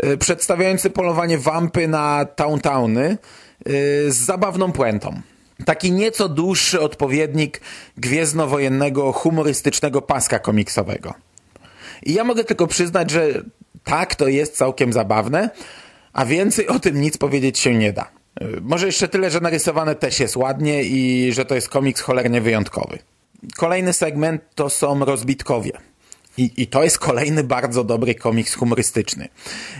yy, 0.02 0.16
przedstawiający 0.18 0.90
polowanie 0.90 1.38
wampy 1.38 1.88
na 1.88 2.24
towntowny 2.24 3.18
yy, 3.66 4.12
z 4.12 4.16
zabawną 4.16 4.72
puentą. 4.72 5.20
Taki 5.64 5.92
nieco 5.92 6.28
dłuższy 6.28 6.80
odpowiednik 6.80 7.60
gwiezdnowojennego, 7.96 9.12
humorystycznego 9.12 10.02
paska 10.02 10.38
komiksowego. 10.38 11.14
I 12.02 12.14
ja 12.14 12.24
mogę 12.24 12.44
tylko 12.44 12.66
przyznać, 12.66 13.10
że 13.10 13.42
tak, 13.84 14.14
to 14.14 14.28
jest 14.28 14.56
całkiem 14.56 14.92
zabawne, 14.92 15.50
a 16.12 16.24
więcej 16.24 16.68
o 16.68 16.78
tym 16.78 17.00
nic 17.00 17.18
powiedzieć 17.18 17.58
się 17.58 17.74
nie 17.74 17.92
da. 17.92 18.21
Może 18.60 18.86
jeszcze 18.86 19.08
tyle, 19.08 19.30
że 19.30 19.40
narysowane 19.40 19.94
też 19.94 20.20
jest 20.20 20.36
ładnie 20.36 20.82
i 20.84 21.32
że 21.32 21.44
to 21.44 21.54
jest 21.54 21.68
komiks 21.68 22.00
cholernie 22.00 22.40
wyjątkowy. 22.40 22.98
Kolejny 23.56 23.92
segment 23.92 24.42
to 24.54 24.70
są 24.70 25.04
rozbitkowie. 25.04 25.72
I, 26.38 26.50
I 26.56 26.66
to 26.66 26.84
jest 26.84 26.98
kolejny 26.98 27.44
bardzo 27.44 27.84
dobry 27.84 28.14
komiks 28.14 28.54
humorystyczny. 28.54 29.28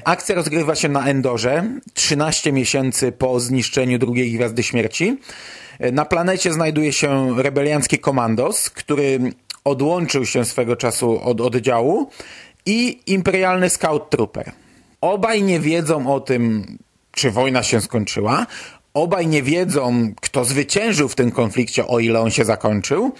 Akcja 0.04 0.34
rozgrywa 0.34 0.74
się 0.74 0.88
na 0.88 1.06
Endorze, 1.06 1.70
13 1.94 2.52
miesięcy 2.52 3.12
po 3.12 3.40
zniszczeniu 3.40 3.98
drugiej 3.98 4.32
Gwiazdy 4.32 4.62
Śmierci. 4.62 5.18
Na 5.92 6.04
planecie 6.04 6.52
znajduje 6.52 6.92
się 6.92 7.42
rebeliancki 7.42 7.98
komandos, 7.98 8.70
który 8.70 9.18
odłączył 9.64 10.26
się 10.26 10.44
swego 10.44 10.76
czasu 10.76 11.20
od 11.22 11.40
oddziału 11.40 12.10
i 12.66 13.00
imperialny 13.06 13.70
scout 13.70 14.10
trooper. 14.10 14.52
Obaj 15.00 15.42
nie 15.42 15.60
wiedzą 15.60 16.14
o 16.14 16.20
tym, 16.20 16.64
czy 17.12 17.30
wojna 17.30 17.62
się 17.62 17.80
skończyła. 17.80 18.46
Obaj 18.94 19.26
nie 19.26 19.42
wiedzą, 19.42 20.12
kto 20.20 20.44
zwyciężył 20.44 21.08
w 21.08 21.14
tym 21.14 21.30
konflikcie, 21.30 21.86
o 21.86 21.98
ile 21.98 22.20
on 22.20 22.30
się 22.30 22.44
zakończył. 22.44 23.12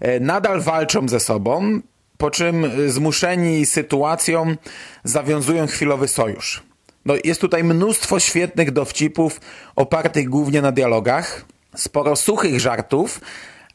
E, 0.00 0.20
nadal 0.20 0.60
walczą 0.60 1.08
ze 1.08 1.20
sobą, 1.20 1.80
po 2.18 2.30
czym 2.30 2.70
zmuszeni 2.86 3.66
sytuacją 3.66 4.54
zawiązują 5.04 5.66
chwilowy 5.66 6.08
sojusz. 6.08 6.62
No, 7.04 7.14
jest 7.24 7.40
tutaj 7.40 7.64
mnóstwo 7.64 8.20
świetnych 8.20 8.70
dowcipów 8.70 9.40
opartych 9.76 10.28
głównie 10.28 10.62
na 10.62 10.72
dialogach, 10.72 11.44
sporo 11.76 12.16
suchych 12.16 12.60
żartów, 12.60 13.20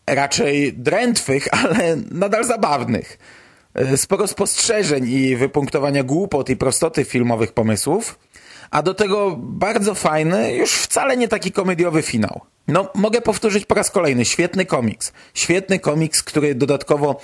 raczej 0.08 0.74
drętwych, 0.74 1.48
ale 1.64 1.98
nadal 2.12 2.46
zabawnych. 2.46 3.20
E, 3.74 3.98
sporo 3.98 4.28
spostrzeżeń 4.28 5.10
i 5.10 5.36
wypunktowania 5.36 6.04
głupot 6.04 6.50
i 6.50 6.56
prostoty 6.56 7.06
filmowych 7.06 7.52
pomysłów 7.52 8.20
a 8.72 8.82
do 8.82 8.94
tego 8.94 9.36
bardzo 9.40 9.96
fajny, 9.96 10.54
już 10.54 10.74
wcale 10.74 11.18
nie 11.18 11.28
taki 11.28 11.52
komediowy 11.52 12.02
finał. 12.02 12.42
No, 12.68 12.90
mogę 12.96 13.22
powtórzyć 13.22 13.66
po 13.66 13.76
raz 13.76 13.92
kolejny, 13.92 14.26
świetny 14.26 14.66
komiks. 14.66 15.12
Świetny 15.34 15.80
komiks, 15.80 16.24
który 16.24 16.56
dodatkowo 16.56 17.20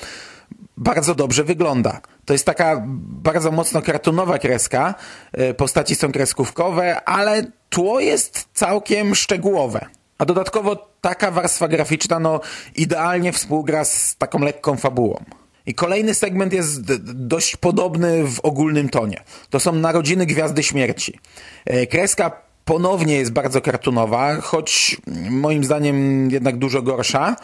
bardzo 0.77 1.15
dobrze 1.15 1.43
wygląda. 1.43 2.01
To 2.25 2.33
jest 2.33 2.45
taka 2.45 2.83
bardzo 2.97 3.51
mocno 3.51 3.81
kartunowa 3.81 4.39
kreska, 4.39 4.95
e, 5.31 5.53
postaci 5.53 5.95
są 5.95 6.11
kreskówkowe, 6.11 7.03
ale 7.05 7.43
tło 7.69 7.99
jest 7.99 8.47
całkiem 8.53 9.15
szczegółowe. 9.15 9.85
A 10.17 10.25
dodatkowo 10.25 10.87
taka 11.01 11.31
warstwa 11.31 11.67
graficzna 11.67 12.19
no, 12.19 12.39
idealnie 12.75 13.33
współgra 13.33 13.85
z 13.85 14.15
taką 14.15 14.39
lekką 14.39 14.77
fabułą. 14.77 15.23
I 15.65 15.73
kolejny 15.73 16.13
segment 16.13 16.53
jest 16.53 16.81
dość 17.03 17.55
podobny 17.55 18.27
w 18.27 18.39
ogólnym 18.39 18.89
tonie. 18.89 19.23
To 19.49 19.59
są 19.59 19.75
narodziny 19.75 20.25
Gwiazdy 20.25 20.63
Śmierci. 20.63 21.19
E, 21.65 21.87
kreska 21.87 22.31
ponownie 22.65 23.15
jest 23.15 23.31
bardzo 23.31 23.61
kartunowa, 23.61 24.41
choć 24.41 24.97
moim 25.29 25.63
zdaniem 25.63 26.29
jednak 26.31 26.57
dużo 26.57 26.81
gorsza. 26.81 27.35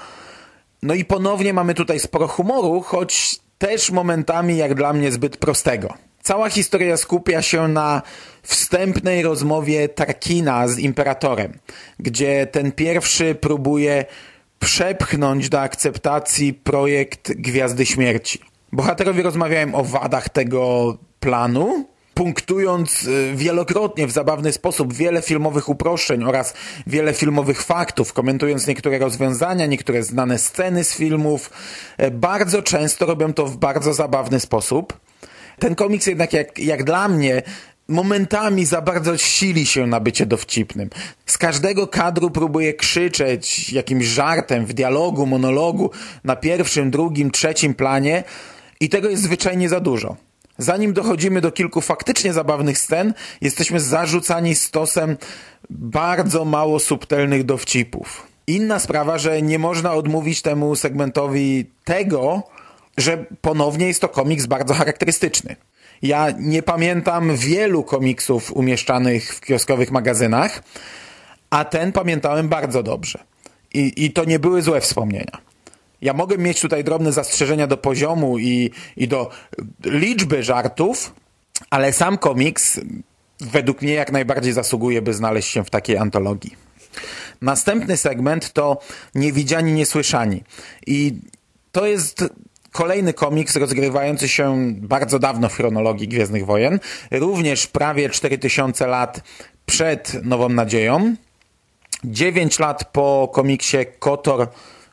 No 0.83 0.93
i 0.93 1.05
ponownie 1.05 1.53
mamy 1.53 1.73
tutaj 1.73 1.99
sporo 1.99 2.27
humoru, 2.27 2.81
choć 2.81 3.39
też 3.57 3.91
momentami 3.91 4.57
jak 4.57 4.75
dla 4.75 4.93
mnie 4.93 5.11
zbyt 5.11 5.37
prostego. 5.37 5.93
Cała 6.23 6.49
historia 6.49 6.97
skupia 6.97 7.41
się 7.41 7.67
na 7.67 8.01
wstępnej 8.43 9.21
rozmowie 9.21 9.89
Tarkina 9.89 10.67
z 10.67 10.79
Imperatorem, 10.79 11.59
gdzie 11.99 12.47
ten 12.47 12.71
pierwszy 12.71 13.35
próbuje 13.35 14.05
przepchnąć 14.59 15.49
do 15.49 15.61
akceptacji 15.61 16.53
projekt 16.53 17.31
Gwiazdy 17.31 17.85
Śmierci. 17.85 18.39
Bohaterowie 18.71 19.23
rozmawiają 19.23 19.75
o 19.75 19.83
wadach 19.83 20.29
tego 20.29 20.97
planu, 21.19 21.85
punktując 22.13 23.03
y, 23.03 23.33
wielokrotnie 23.35 24.07
w 24.07 24.11
zabawny 24.11 24.51
sposób 24.51 24.93
wiele 24.93 25.21
filmowych 25.21 25.69
uproszczeń 25.69 26.23
oraz 26.23 26.53
wiele 26.87 27.13
filmowych 27.13 27.63
faktów, 27.63 28.13
komentując 28.13 28.67
niektóre 28.67 28.99
rozwiązania, 28.99 29.65
niektóre 29.65 30.03
znane 30.03 30.39
sceny 30.39 30.83
z 30.83 30.93
filmów. 30.93 31.49
E, 31.97 32.11
bardzo 32.11 32.61
często 32.61 33.05
robią 33.05 33.33
to 33.33 33.45
w 33.45 33.57
bardzo 33.57 33.93
zabawny 33.93 34.39
sposób. 34.39 34.99
Ten 35.59 35.75
komiks 35.75 36.07
jednak 36.07 36.33
jak, 36.33 36.59
jak 36.59 36.83
dla 36.83 37.07
mnie 37.07 37.41
momentami 37.89 38.65
za 38.65 38.81
bardzo 38.81 39.17
sili 39.17 39.65
się 39.65 39.87
na 39.87 39.99
bycie 39.99 40.25
dowcipnym. 40.25 40.89
Z 41.25 41.37
każdego 41.37 41.87
kadru 41.87 42.29
próbuje 42.29 42.73
krzyczeć 42.73 43.73
jakimś 43.73 44.05
żartem 44.05 44.65
w 44.65 44.73
dialogu, 44.73 45.25
monologu 45.25 45.91
na 46.23 46.35
pierwszym, 46.35 46.91
drugim, 46.91 47.31
trzecim 47.31 47.73
planie 47.73 48.23
i 48.79 48.89
tego 48.89 49.09
jest 49.09 49.23
zwyczajnie 49.23 49.69
za 49.69 49.79
dużo. 49.79 50.15
Zanim 50.57 50.93
dochodzimy 50.93 51.41
do 51.41 51.51
kilku 51.51 51.81
faktycznie 51.81 52.33
zabawnych 52.33 52.77
scen, 52.77 53.13
jesteśmy 53.41 53.79
zarzucani 53.79 54.55
stosem 54.55 55.17
bardzo 55.69 56.45
mało 56.45 56.79
subtelnych 56.79 57.43
dowcipów. 57.43 58.27
Inna 58.47 58.79
sprawa, 58.79 59.17
że 59.17 59.41
nie 59.41 59.59
można 59.59 59.93
odmówić 59.93 60.41
temu 60.41 60.75
segmentowi 60.75 61.65
tego, 61.83 62.43
że 62.97 63.25
ponownie 63.41 63.87
jest 63.87 64.01
to 64.01 64.09
komiks 64.09 64.45
bardzo 64.45 64.73
charakterystyczny. 64.73 65.55
Ja 66.01 66.27
nie 66.39 66.63
pamiętam 66.63 67.35
wielu 67.35 67.83
komiksów 67.83 68.51
umieszczanych 68.51 69.35
w 69.35 69.41
kioskowych 69.41 69.91
magazynach, 69.91 70.63
a 71.49 71.65
ten 71.65 71.91
pamiętałem 71.91 72.49
bardzo 72.49 72.83
dobrze. 72.83 73.23
I, 73.73 74.05
i 74.05 74.11
to 74.11 74.25
nie 74.25 74.39
były 74.39 74.61
złe 74.61 74.81
wspomnienia. 74.81 75.37
Ja 76.01 76.13
mogę 76.13 76.37
mieć 76.37 76.61
tutaj 76.61 76.83
drobne 76.83 77.11
zastrzeżenia 77.11 77.67
do 77.67 77.77
poziomu 77.77 78.39
i, 78.39 78.71
i 78.97 79.07
do 79.07 79.29
liczby 79.85 80.43
żartów, 80.43 81.13
ale 81.69 81.93
sam 81.93 82.17
komiks 82.17 82.79
według 83.39 83.81
mnie 83.81 83.93
jak 83.93 84.11
najbardziej 84.11 84.53
zasługuje, 84.53 85.01
by 85.01 85.13
znaleźć 85.13 85.49
się 85.49 85.63
w 85.63 85.69
takiej 85.69 85.97
antologii. 85.97 86.55
Następny 87.41 87.97
segment 87.97 88.53
to 88.53 88.79
Niewidziani, 89.15 89.73
Niesłyszani. 89.73 90.43
I 90.87 91.13
to 91.71 91.85
jest 91.85 92.23
kolejny 92.71 93.13
komiks 93.13 93.55
rozgrywający 93.55 94.29
się 94.29 94.73
bardzo 94.75 95.19
dawno 95.19 95.49
w 95.49 95.55
chronologii 95.55 96.07
Gwiezdnych 96.07 96.45
Wojen, 96.45 96.79
również 97.11 97.67
prawie 97.67 98.09
4000 98.09 98.87
lat 98.87 99.21
przed 99.65 100.25
Nową 100.25 100.49
Nadzieją, 100.49 101.15
9 102.03 102.59
lat 102.59 102.83
po 102.91 103.29
komiksie 103.33 103.77
Kotor 103.99 104.47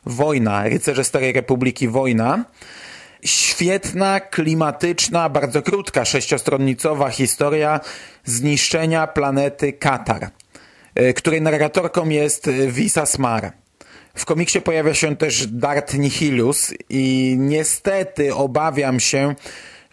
Wojna, 0.05 0.63
Rycerze 0.63 1.03
Starej 1.03 1.33
Republiki 1.33 1.87
Wojna. 1.87 2.45
Świetna, 3.23 4.19
klimatyczna, 4.19 5.29
bardzo 5.29 5.61
krótka, 5.61 6.05
sześciostronnicowa 6.05 7.09
historia 7.09 7.79
zniszczenia 8.25 9.07
planety 9.07 9.73
Katar, 9.73 10.29
e, 10.95 11.13
której 11.13 11.41
narratorką 11.41 12.09
jest 12.09 12.49
Visa 12.67 13.05
Smar. 13.05 13.51
W 14.17 14.25
komiksie 14.25 14.61
pojawia 14.61 14.93
się 14.93 15.15
też 15.15 15.47
Dart 15.47 15.93
Nihilus 15.93 16.73
i 16.89 17.35
niestety 17.39 18.35
obawiam 18.35 18.99
się, 18.99 19.35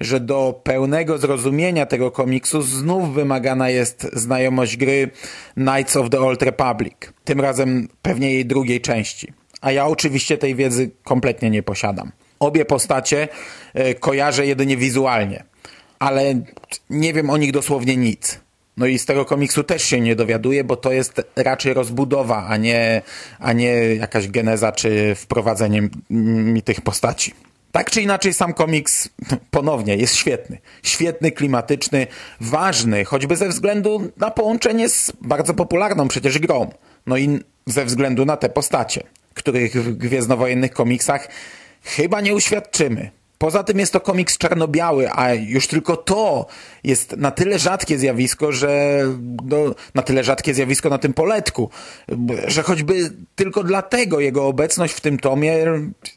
że 0.00 0.20
do 0.20 0.60
pełnego 0.64 1.18
zrozumienia 1.18 1.86
tego 1.86 2.10
komiksu 2.10 2.62
znów 2.62 3.14
wymagana 3.14 3.70
jest 3.70 4.10
znajomość 4.12 4.76
gry 4.76 5.10
Knights 5.54 5.96
of 5.96 6.10
the 6.10 6.20
Old 6.20 6.42
Republic. 6.42 6.94
Tym 7.24 7.40
razem 7.40 7.88
pewnie 8.02 8.32
jej 8.32 8.46
drugiej 8.46 8.80
części. 8.80 9.32
A 9.60 9.72
ja 9.72 9.86
oczywiście 9.86 10.38
tej 10.38 10.54
wiedzy 10.54 10.90
kompletnie 11.04 11.50
nie 11.50 11.62
posiadam. 11.62 12.12
Obie 12.40 12.64
postacie 12.64 13.28
e, 13.74 13.94
kojarzę 13.94 14.46
jedynie 14.46 14.76
wizualnie, 14.76 15.44
ale 15.98 16.34
nie 16.90 17.12
wiem 17.12 17.30
o 17.30 17.36
nich 17.36 17.52
dosłownie 17.52 17.96
nic. 17.96 18.43
No 18.76 18.86
i 18.86 18.98
z 18.98 19.06
tego 19.06 19.24
komiksu 19.24 19.64
też 19.64 19.82
się 19.84 20.00
nie 20.00 20.16
dowiaduję, 20.16 20.64
bo 20.64 20.76
to 20.76 20.92
jest 20.92 21.22
raczej 21.36 21.74
rozbudowa, 21.74 22.46
a 22.46 22.56
nie, 22.56 23.02
a 23.38 23.52
nie 23.52 23.74
jakaś 23.94 24.28
geneza 24.28 24.72
czy 24.72 25.14
wprowadzenie 25.14 25.88
mi 26.10 26.62
tych 26.62 26.80
postaci. 26.80 27.34
Tak 27.72 27.90
czy 27.90 28.02
inaczej 28.02 28.34
sam 28.34 28.52
komiks 28.52 29.08
ponownie 29.50 29.96
jest 29.96 30.14
świetny. 30.14 30.58
Świetny, 30.82 31.32
klimatyczny, 31.32 32.06
ważny, 32.40 33.04
choćby 33.04 33.36
ze 33.36 33.48
względu 33.48 34.10
na 34.16 34.30
połączenie 34.30 34.88
z 34.88 35.12
bardzo 35.20 35.54
popularną 35.54 36.08
przecież 36.08 36.38
grą. 36.38 36.70
No 37.06 37.16
i 37.16 37.40
ze 37.66 37.84
względu 37.84 38.24
na 38.24 38.36
te 38.36 38.48
postacie, 38.48 39.02
których 39.34 39.72
w 39.72 39.96
gwiezdnowojennych 39.96 40.72
komiksach 40.72 41.28
chyba 41.84 42.20
nie 42.20 42.34
uświadczymy. 42.34 43.10
Poza 43.38 43.64
tym 43.64 43.78
jest 43.78 43.92
to 43.92 44.00
komiks 44.00 44.38
czarno-biały, 44.38 45.10
a 45.12 45.34
już 45.34 45.66
tylko 45.66 45.96
to 45.96 46.46
jest 46.84 47.16
na 47.16 47.30
tyle 47.30 47.58
rzadkie 47.58 47.98
zjawisko, 47.98 48.52
że 48.52 49.00
no, 49.44 49.56
na 49.94 50.02
tyle 50.02 50.24
rzadkie 50.24 50.54
zjawisko 50.54 50.88
na 50.88 50.98
tym 50.98 51.14
poletku, 51.14 51.70
że 52.46 52.62
choćby 52.62 53.10
tylko 53.34 53.64
dlatego 53.64 54.20
jego 54.20 54.46
obecność 54.46 54.94
w 54.94 55.00
tym 55.00 55.18
tomie 55.18 55.56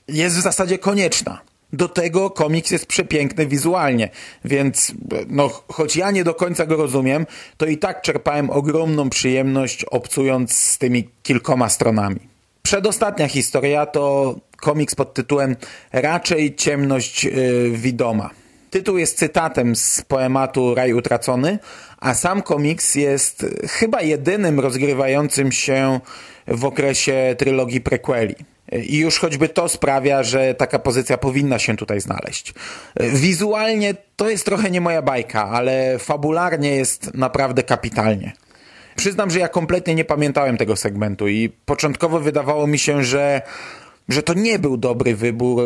jest 0.08 0.38
w 0.38 0.42
zasadzie 0.42 0.78
konieczna. 0.78 1.42
Do 1.74 1.88
tego 1.88 2.30
komiks 2.30 2.72
jest 2.72 2.86
przepiękny 2.86 3.48
wizualnie, 3.48 4.10
więc 4.46 4.92
no, 5.28 5.50
choć 5.68 5.96
ja 5.96 6.12
nie 6.12 6.24
do 6.24 6.34
końca 6.34 6.66
go 6.66 6.76
rozumiem, 6.76 7.26
to 7.58 7.66
i 7.66 7.78
tak 7.78 8.02
czerpałem 8.02 8.50
ogromną 8.50 9.10
przyjemność 9.10 9.86
obcując 9.86 10.54
z 10.54 10.78
tymi 10.78 11.10
kilkoma 11.24 11.70
stronami. 11.70 12.37
Przedostatnia 12.68 13.28
historia 13.28 13.86
to 13.86 14.36
komiks 14.58 14.96
pod 14.96 15.14
tytułem 15.14 15.56
Raczej 15.94 16.56
ciemność 16.56 17.24
yy, 17.24 17.72
widoma. 17.72 18.30
Tytuł 18.70 18.98
jest 18.98 19.18
cytatem 19.18 19.76
z 19.76 20.02
poematu 20.02 20.76
Raj 20.76 20.94
Utracony, 20.94 21.60
a 22.00 22.14
sam 22.14 22.42
komiks 22.42 22.96
jest 22.96 23.46
chyba 23.68 24.02
jedynym 24.02 24.60
rozgrywającym 24.60 25.52
się 25.52 26.00
w 26.48 26.66
okresie 26.66 27.36
trylogii 27.38 27.82
prequeli. 27.82 28.36
I 28.72 28.98
już 28.98 29.20
choćby 29.20 29.50
to 29.50 29.70
sprawia, 29.70 30.24
że 30.24 30.54
taka 30.54 30.80
pozycja 30.80 31.18
powinna 31.18 31.60
się 31.60 31.76
tutaj 31.76 32.02
znaleźć. 32.02 32.54
Wizualnie 33.00 33.96
to 34.16 34.30
jest 34.30 34.46
trochę 34.46 34.72
nie 34.72 34.82
moja 34.82 35.02
bajka, 35.02 35.50
ale 35.50 36.00
fabularnie 36.00 36.76
jest 36.76 37.14
naprawdę 37.14 37.64
kapitalnie. 37.64 38.32
Przyznam, 38.98 39.32
że 39.32 39.40
ja 39.40 39.48
kompletnie 39.48 39.96
nie 39.96 40.06
pamiętałem 40.06 40.58
tego 40.58 40.76
segmentu 40.76 41.28
i 41.28 41.50
początkowo 41.50 42.20
wydawało 42.20 42.68
mi 42.68 42.80
się, 42.80 43.04
że, 43.04 43.42
że 44.10 44.24
to 44.24 44.34
nie 44.34 44.60
był 44.60 44.78
dobry 44.78 45.16
wybór 45.16 45.64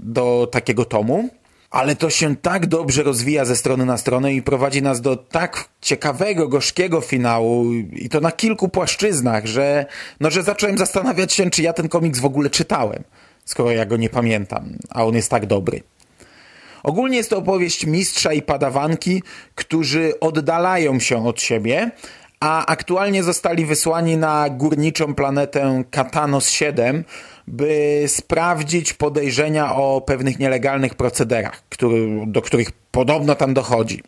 do 0.00 0.48
takiego 0.52 0.84
tomu, 0.84 1.28
ale 1.70 1.96
to 1.96 2.10
się 2.10 2.36
tak 2.36 2.66
dobrze 2.66 3.02
rozwija 3.02 3.44
ze 3.44 3.56
strony 3.56 3.86
na 3.86 3.96
stronę 3.96 4.34
i 4.34 4.42
prowadzi 4.42 4.82
nas 4.82 5.00
do 5.00 5.16
tak 5.16 5.68
ciekawego, 5.80 6.48
gorzkiego 6.48 7.00
finału 7.00 7.72
i 7.74 8.08
to 8.08 8.20
na 8.20 8.32
kilku 8.32 8.68
płaszczyznach, 8.68 9.46
że, 9.46 9.86
no, 10.20 10.30
że 10.30 10.42
zacząłem 10.42 10.78
zastanawiać 10.78 11.32
się, 11.32 11.50
czy 11.50 11.62
ja 11.62 11.72
ten 11.72 11.88
komiks 11.88 12.20
w 12.20 12.24
ogóle 12.24 12.50
czytałem, 12.50 13.04
skoro 13.44 13.70
ja 13.70 13.86
go 13.86 13.96
nie 13.96 14.08
pamiętam, 14.08 14.72
a 14.90 15.04
on 15.04 15.14
jest 15.14 15.30
tak 15.30 15.46
dobry. 15.46 15.82
Ogólnie 16.82 17.16
jest 17.16 17.30
to 17.30 17.38
opowieść 17.38 17.86
mistrza 17.86 18.32
i 18.32 18.42
padawanki, 18.42 19.22
którzy 19.54 20.20
oddalają 20.20 21.00
się 21.00 21.26
od 21.26 21.42
siebie, 21.42 21.90
a 22.40 22.66
aktualnie 22.66 23.22
zostali 23.22 23.66
wysłani 23.66 24.16
na 24.16 24.50
górniczą 24.50 25.14
planetę 25.14 25.84
Katanos 25.90 26.48
7, 26.48 27.04
by 27.46 28.04
sprawdzić 28.06 28.92
podejrzenia 28.92 29.74
o 29.74 30.00
pewnych 30.00 30.38
nielegalnych 30.38 30.94
procederach, 30.94 31.62
który, 31.68 32.24
do 32.26 32.42
których 32.42 32.72
podobno 32.72 33.34
tam 33.34 33.54
dochodzi. 33.54 34.02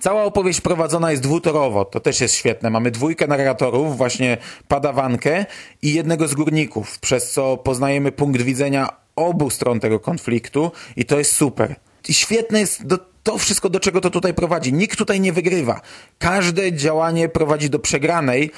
Cała 0.00 0.24
opowieść 0.24 0.60
prowadzona 0.60 1.10
jest 1.10 1.22
dwutorowo, 1.22 1.84
to 1.84 2.00
też 2.00 2.20
jest 2.20 2.34
świetne. 2.34 2.70
Mamy 2.70 2.90
dwójkę 2.90 3.26
narratorów, 3.26 3.96
właśnie 3.96 4.36
padawankę 4.68 5.46
i 5.82 5.94
jednego 5.94 6.28
z 6.28 6.34
górników, 6.34 6.98
przez 6.98 7.32
co 7.32 7.56
poznajemy 7.56 8.12
punkt 8.12 8.42
widzenia 8.42 8.88
obu 9.16 9.50
stron 9.50 9.80
tego 9.80 10.00
konfliktu 10.00 10.72
i 10.96 11.04
to 11.04 11.18
jest 11.18 11.36
super. 11.36 11.74
I 12.08 12.14
świetne 12.14 12.60
jest 12.60 12.86
do, 12.86 12.98
to 13.28 13.38
wszystko, 13.38 13.68
do 13.68 13.80
czego 13.80 14.00
to 14.00 14.10
tutaj 14.10 14.34
prowadzi. 14.34 14.72
Nikt 14.72 14.98
tutaj 14.98 15.20
nie 15.20 15.32
wygrywa. 15.32 15.80
Każde 16.18 16.72
działanie 16.72 17.28
prowadzi 17.28 17.70
do 17.70 17.78
przegranej 17.78 18.50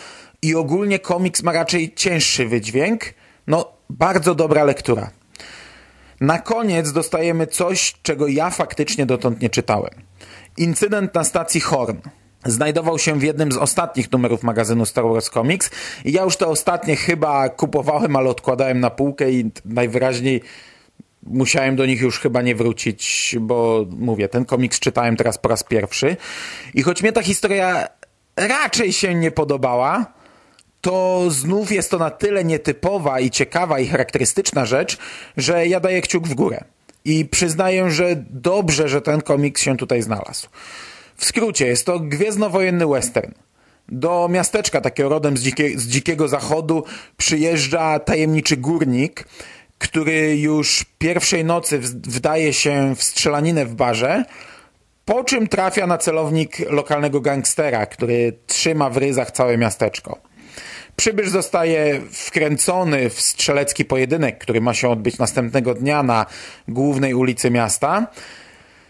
i 0.43 0.55
ogólnie 0.55 0.99
komiks 0.99 1.43
ma 1.43 1.53
raczej 1.53 1.95
cięższy 1.95 2.47
wydźwięk. 2.49 3.05
No, 3.47 3.73
bardzo 3.89 4.35
dobra 4.35 4.65
lektura. 4.65 5.11
Na 6.21 6.39
koniec 6.39 6.93
dostajemy 6.93 7.47
coś, 7.47 7.95
czego 8.03 8.29
ja 8.29 8.51
faktycznie 8.51 9.07
dotąd 9.07 9.41
nie 9.41 9.51
czytałem. 9.51 9.91
Incydent 10.57 11.15
na 11.15 11.25
stacji 11.25 11.61
Horn. 11.61 11.97
Znajdował 12.45 12.99
się 12.99 13.19
w 13.19 13.23
jednym 13.23 13.53
z 13.53 13.57
ostatnich 13.57 14.13
numerów 14.13 14.43
magazynu 14.43 14.87
Star 14.87 15.05
Wars 15.05 15.31
Comics 15.31 15.71
i 16.05 16.13
ja 16.13 16.23
już 16.23 16.37
te 16.37 16.47
ostatnie 16.47 16.97
chyba 16.97 17.49
kupowałem, 17.49 18.17
ale 18.17 18.31
odkładałem 18.31 18.81
na 18.81 18.91
półkę 18.91 19.31
i 19.31 19.51
najwyraźniej 19.65 20.43
musiałem 21.31 21.77
do 21.77 21.87
nich 21.87 22.01
już 22.01 22.21
chyba 22.21 22.43
nie 22.43 22.55
wrócić, 22.55 23.37
bo 23.41 23.87
mówię, 23.99 24.29
ten 24.29 24.45
komiks 24.45 24.81
czytałem 24.81 25.17
teraz 25.17 25.39
po 25.39 25.49
raz 25.49 25.65
pierwszy 25.65 26.17
i 26.75 26.83
choć 26.83 27.03
mnie 27.03 27.13
ta 27.13 27.23
historia 27.23 27.89
raczej 28.37 28.93
się 28.93 29.15
nie 29.15 29.31
podobała, 29.31 30.07
to 30.81 31.25
znów 31.29 31.73
jest 31.73 31.91
to 31.91 31.99
na 31.99 32.11
tyle 32.11 32.45
nietypowa 32.45 33.21
i 33.21 33.31
ciekawa 33.31 33.81
i 33.81 33.87
charakterystyczna 33.87 34.67
rzecz, 34.67 34.99
że 35.37 35.67
ja 35.67 35.81
daję 35.81 36.01
kciuk 36.01 36.29
w 36.29 36.35
górę. 36.35 36.65
I 37.05 37.25
przyznaję, 37.25 37.91
że 37.91 38.25
dobrze, 38.31 38.89
że 38.89 39.01
ten 39.01 39.21
komiks 39.21 39.63
się 39.63 39.77
tutaj 39.77 40.03
znalazł. 40.03 40.49
W 41.17 41.25
skrócie, 41.25 41.67
jest 41.67 41.87
to 41.87 42.01
gwiezdnowojenny 42.01 42.87
western. 42.87 43.33
Do 43.89 44.29
miasteczka 44.31 44.81
takiego 44.81 45.09
rodem 45.09 45.37
z, 45.37 45.43
dzikie, 45.43 45.79
z 45.79 45.87
dzikiego 45.87 46.29
zachodu 46.29 46.85
przyjeżdża 47.17 47.99
tajemniczy 47.99 48.57
górnik, 48.57 49.25
który 49.81 50.37
już 50.37 50.85
pierwszej 50.99 51.45
nocy 51.45 51.79
wdaje 51.79 52.53
się 52.53 52.95
w 52.97 53.03
strzelaninę 53.03 53.67
w 53.67 53.75
barze, 53.75 54.25
Po 55.05 55.25
czym 55.25 55.49
trafia 55.49 55.87
na 55.87 55.99
celownik 55.99 56.59
lokalnego 56.71 57.21
gangstera, 57.21 57.87
który 57.87 58.33
trzyma 58.47 58.91
w 58.91 58.97
ryzach 58.97 59.31
całe 59.31 59.59
miasteczko. 59.59 60.19
Przybysz 60.97 61.29
zostaje 61.29 62.01
wkręcony 62.13 63.11
w 63.11 63.21
strzelecki 63.21 63.85
pojedynek, 63.85 64.39
który 64.39 64.61
ma 64.61 64.75
się 64.75 64.89
odbyć 64.89 65.19
następnego 65.19 65.75
dnia 65.75 66.03
na 66.03 66.27
głównej 66.69 67.15
ulicy 67.15 67.51
miasta. 67.51 68.07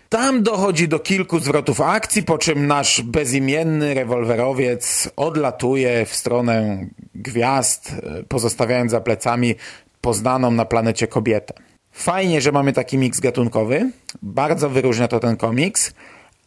Tam 0.08 0.42
dochodzi 0.42 0.88
do 0.88 0.98
kilku 0.98 1.38
zwrotów 1.38 1.80
akcji, 1.80 2.22
po 2.22 2.38
czym 2.38 2.66
nasz 2.66 3.02
bezimienny 3.02 3.94
rewolwerowiec 3.94 5.10
odlatuje 5.16 6.06
w 6.06 6.14
stronę 6.14 6.86
gwiazd, 7.14 7.92
e, 7.92 8.22
pozostawiając 8.22 8.90
za 8.90 9.00
plecami 9.00 9.54
poznaną 10.00 10.50
na 10.50 10.64
planecie 10.64 11.06
kobietę. 11.06 11.54
Fajnie, 11.92 12.40
że 12.40 12.52
mamy 12.52 12.72
taki 12.72 12.98
miks 12.98 13.20
gatunkowy. 13.20 13.90
Bardzo 14.22 14.70
wyróżnia 14.70 15.08
to 15.08 15.20
ten 15.20 15.36
komiks, 15.36 15.94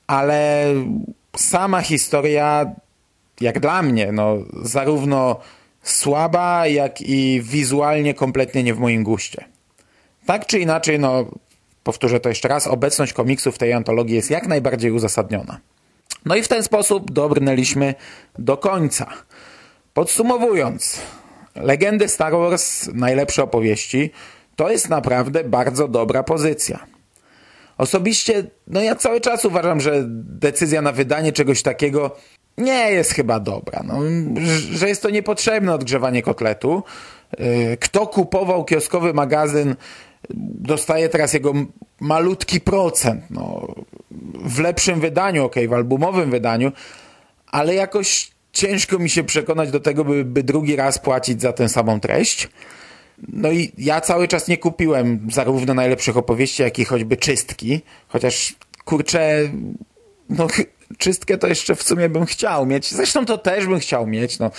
ale 0.07 0.65
sama 1.35 1.81
historia, 1.81 2.65
jak 3.41 3.59
dla 3.59 3.81
mnie, 3.81 4.11
no, 4.11 4.37
zarówno 4.61 5.39
słaba, 5.83 6.67
jak 6.67 7.01
i 7.01 7.41
wizualnie 7.43 8.13
kompletnie 8.13 8.63
nie 8.63 8.73
w 8.73 8.79
moim 8.79 9.03
guście. 9.03 9.45
Tak 10.25 10.45
czy 10.45 10.59
inaczej, 10.59 10.99
no, 10.99 11.25
powtórzę 11.83 12.19
to 12.19 12.29
jeszcze 12.29 12.47
raz, 12.47 12.67
obecność 12.67 13.13
komiksu 13.13 13.51
w 13.51 13.57
tej 13.57 13.73
antologii 13.73 14.15
jest 14.15 14.31
jak 14.31 14.47
najbardziej 14.47 14.91
uzasadniona. 14.91 15.59
No 16.25 16.35
i 16.35 16.43
w 16.43 16.47
ten 16.47 16.63
sposób 16.63 17.11
dobrnęliśmy 17.11 17.95
do 18.39 18.57
końca. 18.57 19.09
Podsumowując, 19.93 21.01
legendy 21.55 22.07
Star 22.07 22.33
Wars, 22.33 22.89
najlepsze 22.93 23.43
opowieści, 23.43 24.11
to 24.55 24.69
jest 24.69 24.89
naprawdę 24.89 25.43
bardzo 25.43 25.87
dobra 25.87 26.23
pozycja. 26.23 26.85
Osobiście, 27.77 28.43
no 28.67 28.81
ja 28.81 28.95
cały 28.95 29.21
czas 29.21 29.45
uważam, 29.45 29.81
że 29.81 30.03
decyzja 30.07 30.81
na 30.81 30.91
wydanie 30.91 31.31
czegoś 31.31 31.61
takiego 31.61 32.15
nie 32.57 32.91
jest 32.91 33.11
chyba 33.11 33.39
dobra. 33.39 33.83
No, 33.85 33.99
że 34.71 34.87
jest 34.87 35.01
to 35.01 35.09
niepotrzebne 35.09 35.73
odgrzewanie 35.73 36.21
kotletu. 36.21 36.83
Yy, 37.39 37.77
Kto 37.77 38.07
kupował 38.07 38.65
kioskowy 38.65 39.13
magazyn, 39.13 39.75
dostaje 40.59 41.09
teraz 41.09 41.33
jego 41.33 41.53
malutki 41.99 42.61
procent. 42.61 43.23
No, 43.29 43.67
w 44.35 44.59
lepszym 44.59 44.99
wydaniu, 44.99 45.45
ok, 45.45 45.55
w 45.69 45.73
albumowym 45.73 46.31
wydaniu, 46.31 46.71
ale 47.51 47.75
jakoś 47.75 48.32
ciężko 48.53 48.99
mi 48.99 49.09
się 49.09 49.23
przekonać 49.23 49.71
do 49.71 49.79
tego, 49.79 50.05
by, 50.05 50.25
by 50.25 50.43
drugi 50.43 50.75
raz 50.75 50.99
płacić 50.99 51.41
za 51.41 51.53
tę 51.53 51.69
samą 51.69 51.99
treść. 51.99 52.49
No 53.27 53.51
i 53.51 53.71
ja 53.77 54.01
cały 54.01 54.27
czas 54.27 54.47
nie 54.47 54.57
kupiłem 54.57 55.27
zarówno 55.31 55.73
najlepszych 55.73 56.17
opowieści, 56.17 56.63
jak 56.63 56.79
i 56.79 56.85
choćby 56.85 57.17
czystki, 57.17 57.81
chociaż 58.07 58.55
kurczę, 58.85 59.49
no 60.29 60.47
czystkę 60.97 61.37
to 61.37 61.47
jeszcze 61.47 61.75
w 61.75 61.83
sumie 61.83 62.09
bym 62.09 62.25
chciał 62.25 62.65
mieć. 62.65 62.91
Zresztą 62.91 63.25
to 63.25 63.37
też 63.37 63.67
bym 63.67 63.79
chciał 63.79 64.07
mieć, 64.07 64.39
no. 64.39 64.51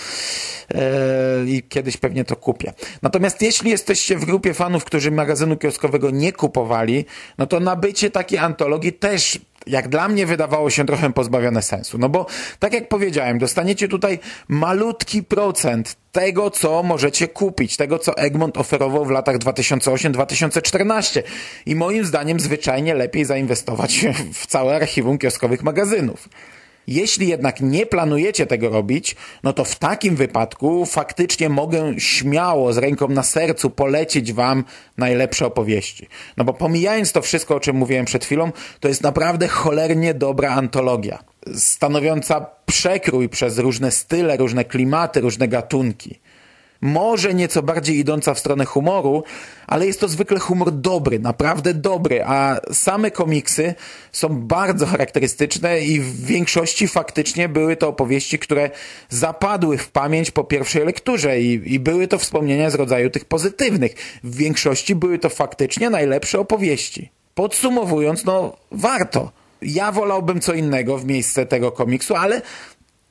Eee, 0.69 1.55
I 1.55 1.63
kiedyś 1.63 1.97
pewnie 1.97 2.25
to 2.25 2.35
kupię. 2.35 2.73
Natomiast 3.01 3.41
jeśli 3.41 3.71
jesteście 3.71 4.17
w 4.17 4.25
grupie 4.25 4.53
fanów, 4.53 4.85
którzy 4.85 5.11
magazynu 5.11 5.57
kioskowego 5.57 6.09
nie 6.09 6.33
kupowali, 6.33 7.05
no 7.37 7.47
to 7.47 7.59
nabycie 7.59 8.11
takiej 8.11 8.39
antologii 8.39 8.93
też 8.93 9.39
jak 9.67 9.87
dla 9.87 10.07
mnie 10.07 10.25
wydawało 10.25 10.69
się 10.69 10.85
trochę 10.85 11.13
pozbawione 11.13 11.61
sensu. 11.61 11.97
No 11.97 12.09
bo, 12.09 12.25
tak 12.59 12.73
jak 12.73 12.87
powiedziałem, 12.87 13.39
dostaniecie 13.39 13.87
tutaj 13.87 14.19
malutki 14.47 15.23
procent 15.23 15.95
tego, 16.11 16.51
co 16.51 16.83
możecie 16.83 17.27
kupić, 17.27 17.77
tego, 17.77 17.99
co 17.99 18.17
Egmont 18.17 18.57
oferował 18.57 19.05
w 19.05 19.11
latach 19.11 19.37
2008-2014. 19.37 21.23
I 21.65 21.75
moim 21.75 22.05
zdaniem 22.05 22.39
zwyczajnie 22.39 22.95
lepiej 22.95 23.25
zainwestować 23.25 24.05
w 24.33 24.47
całe 24.47 24.75
archiwum 24.75 25.17
kioskowych 25.17 25.63
magazynów. 25.63 26.29
Jeśli 26.87 27.27
jednak 27.27 27.61
nie 27.61 27.85
planujecie 27.85 28.45
tego 28.45 28.69
robić, 28.69 29.15
no 29.43 29.53
to 29.53 29.63
w 29.63 29.75
takim 29.75 30.15
wypadku 30.15 30.85
faktycznie 30.85 31.49
mogę 31.49 31.99
śmiało 31.99 32.73
z 32.73 32.77
ręką 32.77 33.07
na 33.07 33.23
sercu 33.23 33.69
polecić 33.69 34.33
wam 34.33 34.63
najlepsze 34.97 35.45
opowieści. 35.45 36.07
No 36.37 36.43
bo 36.43 36.53
pomijając 36.53 37.11
to 37.11 37.21
wszystko, 37.21 37.55
o 37.55 37.59
czym 37.59 37.75
mówiłem 37.75 38.05
przed 38.05 38.25
chwilą, 38.25 38.51
to 38.79 38.87
jest 38.87 39.03
naprawdę 39.03 39.47
cholernie 39.47 40.13
dobra 40.13 40.49
antologia. 40.49 41.23
Stanowiąca 41.55 42.45
przekrój 42.65 43.29
przez 43.29 43.57
różne 43.57 43.91
style, 43.91 44.37
różne 44.37 44.65
klimaty, 44.65 45.21
różne 45.21 45.47
gatunki 45.47 46.19
może 46.81 47.33
nieco 47.33 47.63
bardziej 47.63 47.97
idąca 47.97 48.33
w 48.33 48.39
stronę 48.39 48.65
humoru, 48.65 49.23
ale 49.67 49.87
jest 49.87 49.99
to 49.99 50.07
zwykle 50.07 50.39
humor 50.39 50.71
dobry, 50.71 51.19
naprawdę 51.19 51.73
dobry, 51.73 52.23
a 52.23 52.59
same 52.71 53.11
komiksy 53.11 53.73
są 54.11 54.29
bardzo 54.29 54.85
charakterystyczne 54.85 55.79
i 55.81 55.99
w 55.99 56.25
większości 56.25 56.87
faktycznie 56.87 57.49
były 57.49 57.75
to 57.75 57.87
opowieści, 57.87 58.39
które 58.39 58.69
zapadły 59.09 59.77
w 59.77 59.89
pamięć 59.89 60.31
po 60.31 60.43
pierwszej 60.43 60.85
lekturze 60.85 61.41
i, 61.41 61.73
i 61.73 61.79
były 61.79 62.07
to 62.07 62.17
wspomnienia 62.17 62.69
z 62.69 62.75
rodzaju 62.75 63.09
tych 63.09 63.25
pozytywnych. 63.25 63.95
W 64.23 64.35
większości 64.35 64.95
były 64.95 65.19
to 65.19 65.29
faktycznie 65.29 65.89
najlepsze 65.89 66.39
opowieści. 66.39 67.09
Podsumowując, 67.35 68.25
no 68.25 68.57
warto. 68.71 69.31
Ja 69.61 69.91
wolałbym 69.91 70.41
co 70.41 70.53
innego 70.53 70.97
w 70.97 71.05
miejsce 71.05 71.45
tego 71.45 71.71
komiksu, 71.71 72.15
ale 72.15 72.41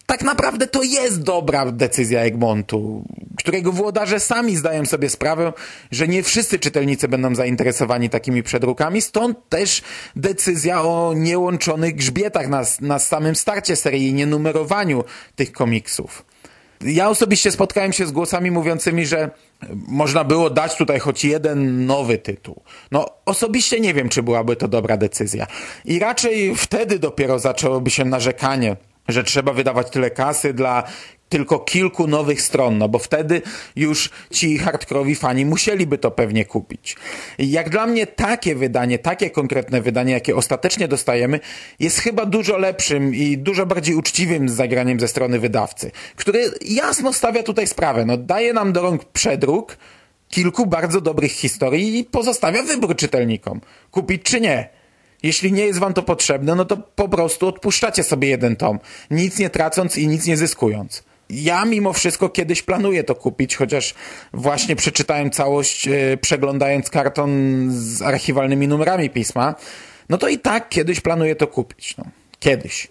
tak 0.07 0.23
naprawdę 0.23 0.67
to 0.67 0.83
jest 0.83 1.23
dobra 1.23 1.73
decyzja 1.73 2.21
Egmontu, 2.21 3.05
którego 3.38 3.73
włodarze 3.73 4.21
sami 4.21 4.57
zdają 4.57 4.87
sobie 4.87 5.09
sprawę, 5.09 5.53
że 5.90 6.09
nie 6.09 6.23
wszyscy 6.23 6.59
czytelnicy 6.59 7.09
będą 7.09 7.35
zainteresowani 7.35 8.11
takimi 8.11 8.43
przedrukami, 8.43 9.01
stąd 9.01 9.49
też 9.49 9.83
decyzja 10.17 10.83
o 10.83 11.12
niełączonych 11.17 11.95
grzbietach 11.95 12.49
na, 12.49 12.62
na 12.81 12.99
samym 12.99 13.35
starcie 13.35 13.77
serii 13.77 14.09
i 14.09 14.14
nienumerowaniu 14.14 15.05
tych 15.37 15.53
komiksów. 15.53 16.25
Ja 16.81 17.09
osobiście 17.09 17.51
spotkałem 17.51 17.93
się 17.93 18.07
z 18.07 18.12
głosami 18.12 18.51
mówiącymi, 18.51 19.07
że 19.07 19.31
można 19.88 20.25
było 20.25 20.51
dać 20.51 20.77
tutaj 20.77 20.99
choć 20.99 21.25
jeden 21.25 21.87
nowy 21.87 22.19
tytuł. 22.19 22.62
No, 22.90 23.07
osobiście 23.27 23.81
nie 23.81 23.95
wiem, 23.95 24.09
czy 24.09 24.23
byłaby 24.23 24.57
to 24.57 24.69
dobra 24.69 24.97
decyzja. 24.97 25.47
I 25.85 25.99
raczej 25.99 26.57
wtedy 26.57 26.99
dopiero 26.99 27.38
zaczęłoby 27.38 27.90
się 27.90 28.05
narzekanie 28.05 28.77
że 29.09 29.25
trzeba 29.25 29.53
wydawać 29.53 29.90
tyle 29.90 30.11
kasy 30.11 30.55
dla 30.55 30.85
tylko 31.29 31.59
kilku 31.59 32.07
nowych 32.07 32.43
stron, 32.43 32.79
no 32.79 32.88
bo 32.88 32.99
wtedy 32.99 33.43
już 33.77 34.11
ci 34.31 34.59
hardkorowi 34.59 35.14
fani 35.14 35.47
musieliby 35.47 35.99
to 35.99 36.11
pewnie 36.11 36.45
kupić. 36.45 36.97
Jak 37.38 37.71
dla 37.71 37.87
mnie 37.87 38.07
takie 38.07 38.55
wydanie, 38.55 38.99
takie 38.99 39.31
konkretne 39.31 39.81
wydanie, 39.81 40.12
jakie 40.12 40.37
ostatecznie 40.37 40.88
dostajemy, 40.88 41.40
jest 41.81 41.99
chyba 41.99 42.27
dużo 42.27 42.59
lepszym 42.59 43.14
i 43.14 43.38
dużo 43.38 43.67
bardziej 43.67 43.95
uczciwym 43.95 44.49
zagraniem 44.49 45.01
ze 45.01 45.09
strony 45.09 45.38
wydawcy, 45.38 45.90
który 46.17 46.51
jasno 46.61 47.12
stawia 47.12 47.43
tutaj 47.43 47.67
sprawę. 47.67 48.05
No, 48.05 48.17
daje 48.17 48.53
nam 48.53 48.73
do 48.73 48.83
rąk 48.83 49.05
przedruk 49.05 49.77
kilku 50.29 50.67
bardzo 50.67 51.01
dobrych 51.01 51.33
historii 51.33 51.99
i 51.99 52.05
pozostawia 52.05 52.62
wybór 52.62 52.97
czytelnikom. 52.97 53.61
Kupić 53.90 54.23
czy 54.23 54.40
nie. 54.40 54.69
Jeśli 55.24 55.52
nie 55.52 55.66
jest 55.66 55.78
wam 55.78 55.94
to 55.94 56.02
potrzebne, 56.02 56.54
no 56.54 56.64
to 56.64 56.76
po 56.76 57.08
prostu 57.08 57.46
odpuszczacie 57.46 58.02
sobie 58.02 58.28
jeden 58.28 58.56
tom, 58.56 58.78
nic 59.10 59.38
nie 59.38 59.50
tracąc 59.50 59.96
i 59.96 60.08
nic 60.08 60.26
nie 60.26 60.37
zyskując. 60.37 61.02
Ja 61.30 61.64
mimo 61.64 61.92
wszystko 61.92 62.28
kiedyś 62.28 62.62
planuję 62.62 63.04
to 63.04 63.14
kupić, 63.14 63.56
chociaż 63.56 63.94
właśnie 64.32 64.76
przeczytałem 64.76 65.30
całość, 65.30 65.87
yy, 65.87 66.16
przeglądając 66.16 66.90
karton 66.90 67.30
z 67.70 68.02
archiwalnymi 68.02 68.68
numerami 68.68 69.10
pisma, 69.10 69.54
no 70.08 70.18
to 70.18 70.28
i 70.28 70.38
tak 70.38 70.68
kiedyś 70.68 71.00
planuję 71.00 71.37
to 71.37 71.46
kupić. 71.46 71.96
No. 71.96 72.04
Kiedyś. 72.38 72.88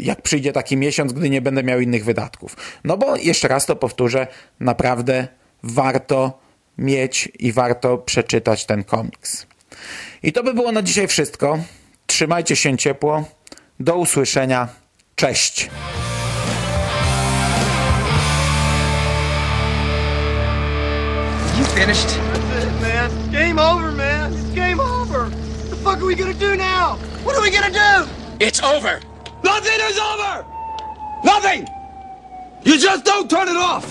Jak 0.00 0.22
przyjdzie 0.22 0.52
taki 0.52 0.76
miesiąc, 0.76 1.12
gdy 1.12 1.30
nie 1.30 1.42
będę 1.42 1.62
miał 1.62 1.80
innych 1.80 2.04
wydatków. 2.04 2.56
No 2.84 2.96
bo 2.96 3.16
jeszcze 3.16 3.48
raz 3.48 3.66
to 3.66 3.76
powtórzę, 3.76 4.26
naprawdę 4.60 5.28
warto 5.62 6.38
mieć 6.78 7.28
i 7.38 7.52
warto 7.52 7.98
przeczytać 7.98 8.66
ten 8.66 8.84
komiks. 8.84 9.49
I 10.22 10.32
to 10.32 10.42
by 10.42 10.54
było 10.54 10.72
na 10.72 10.82
dzisiaj 10.82 11.08
wszystko. 11.08 11.58
Trzymajcie 12.06 12.56
się 12.56 12.78
ciepło. 12.78 13.24
Do 13.80 13.96
usłyszenia. 13.96 14.68
Cześć. 15.16 15.70
You 21.58 21.64
finished? 21.64 22.08
That's 22.08 22.64
it, 22.64 22.80
man. 22.80 23.10
Game 23.32 23.58
over, 23.58 23.92
man. 23.92 24.32
It's 24.32 24.54
game 24.54 24.80
over. 24.80 25.24
What 25.28 25.70
the 25.70 25.76
fuck 25.76 25.98
are 25.98 26.06
we 26.06 26.14
gonna 26.14 26.34
do 26.34 26.56
now? 26.56 26.98
What 27.24 27.36
are 27.36 27.42
we 27.42 27.50
gonna 27.50 27.70
do? 27.70 28.10
It's 28.40 28.62
over. 28.62 29.00
Nothing 29.42 29.80
is 29.90 29.98
over! 29.98 30.44
Nothing! 31.24 31.66
You 32.62 32.78
just 32.78 33.04
don't 33.04 33.28
turn 33.28 33.48
it 33.48 33.56
off! 33.56 33.84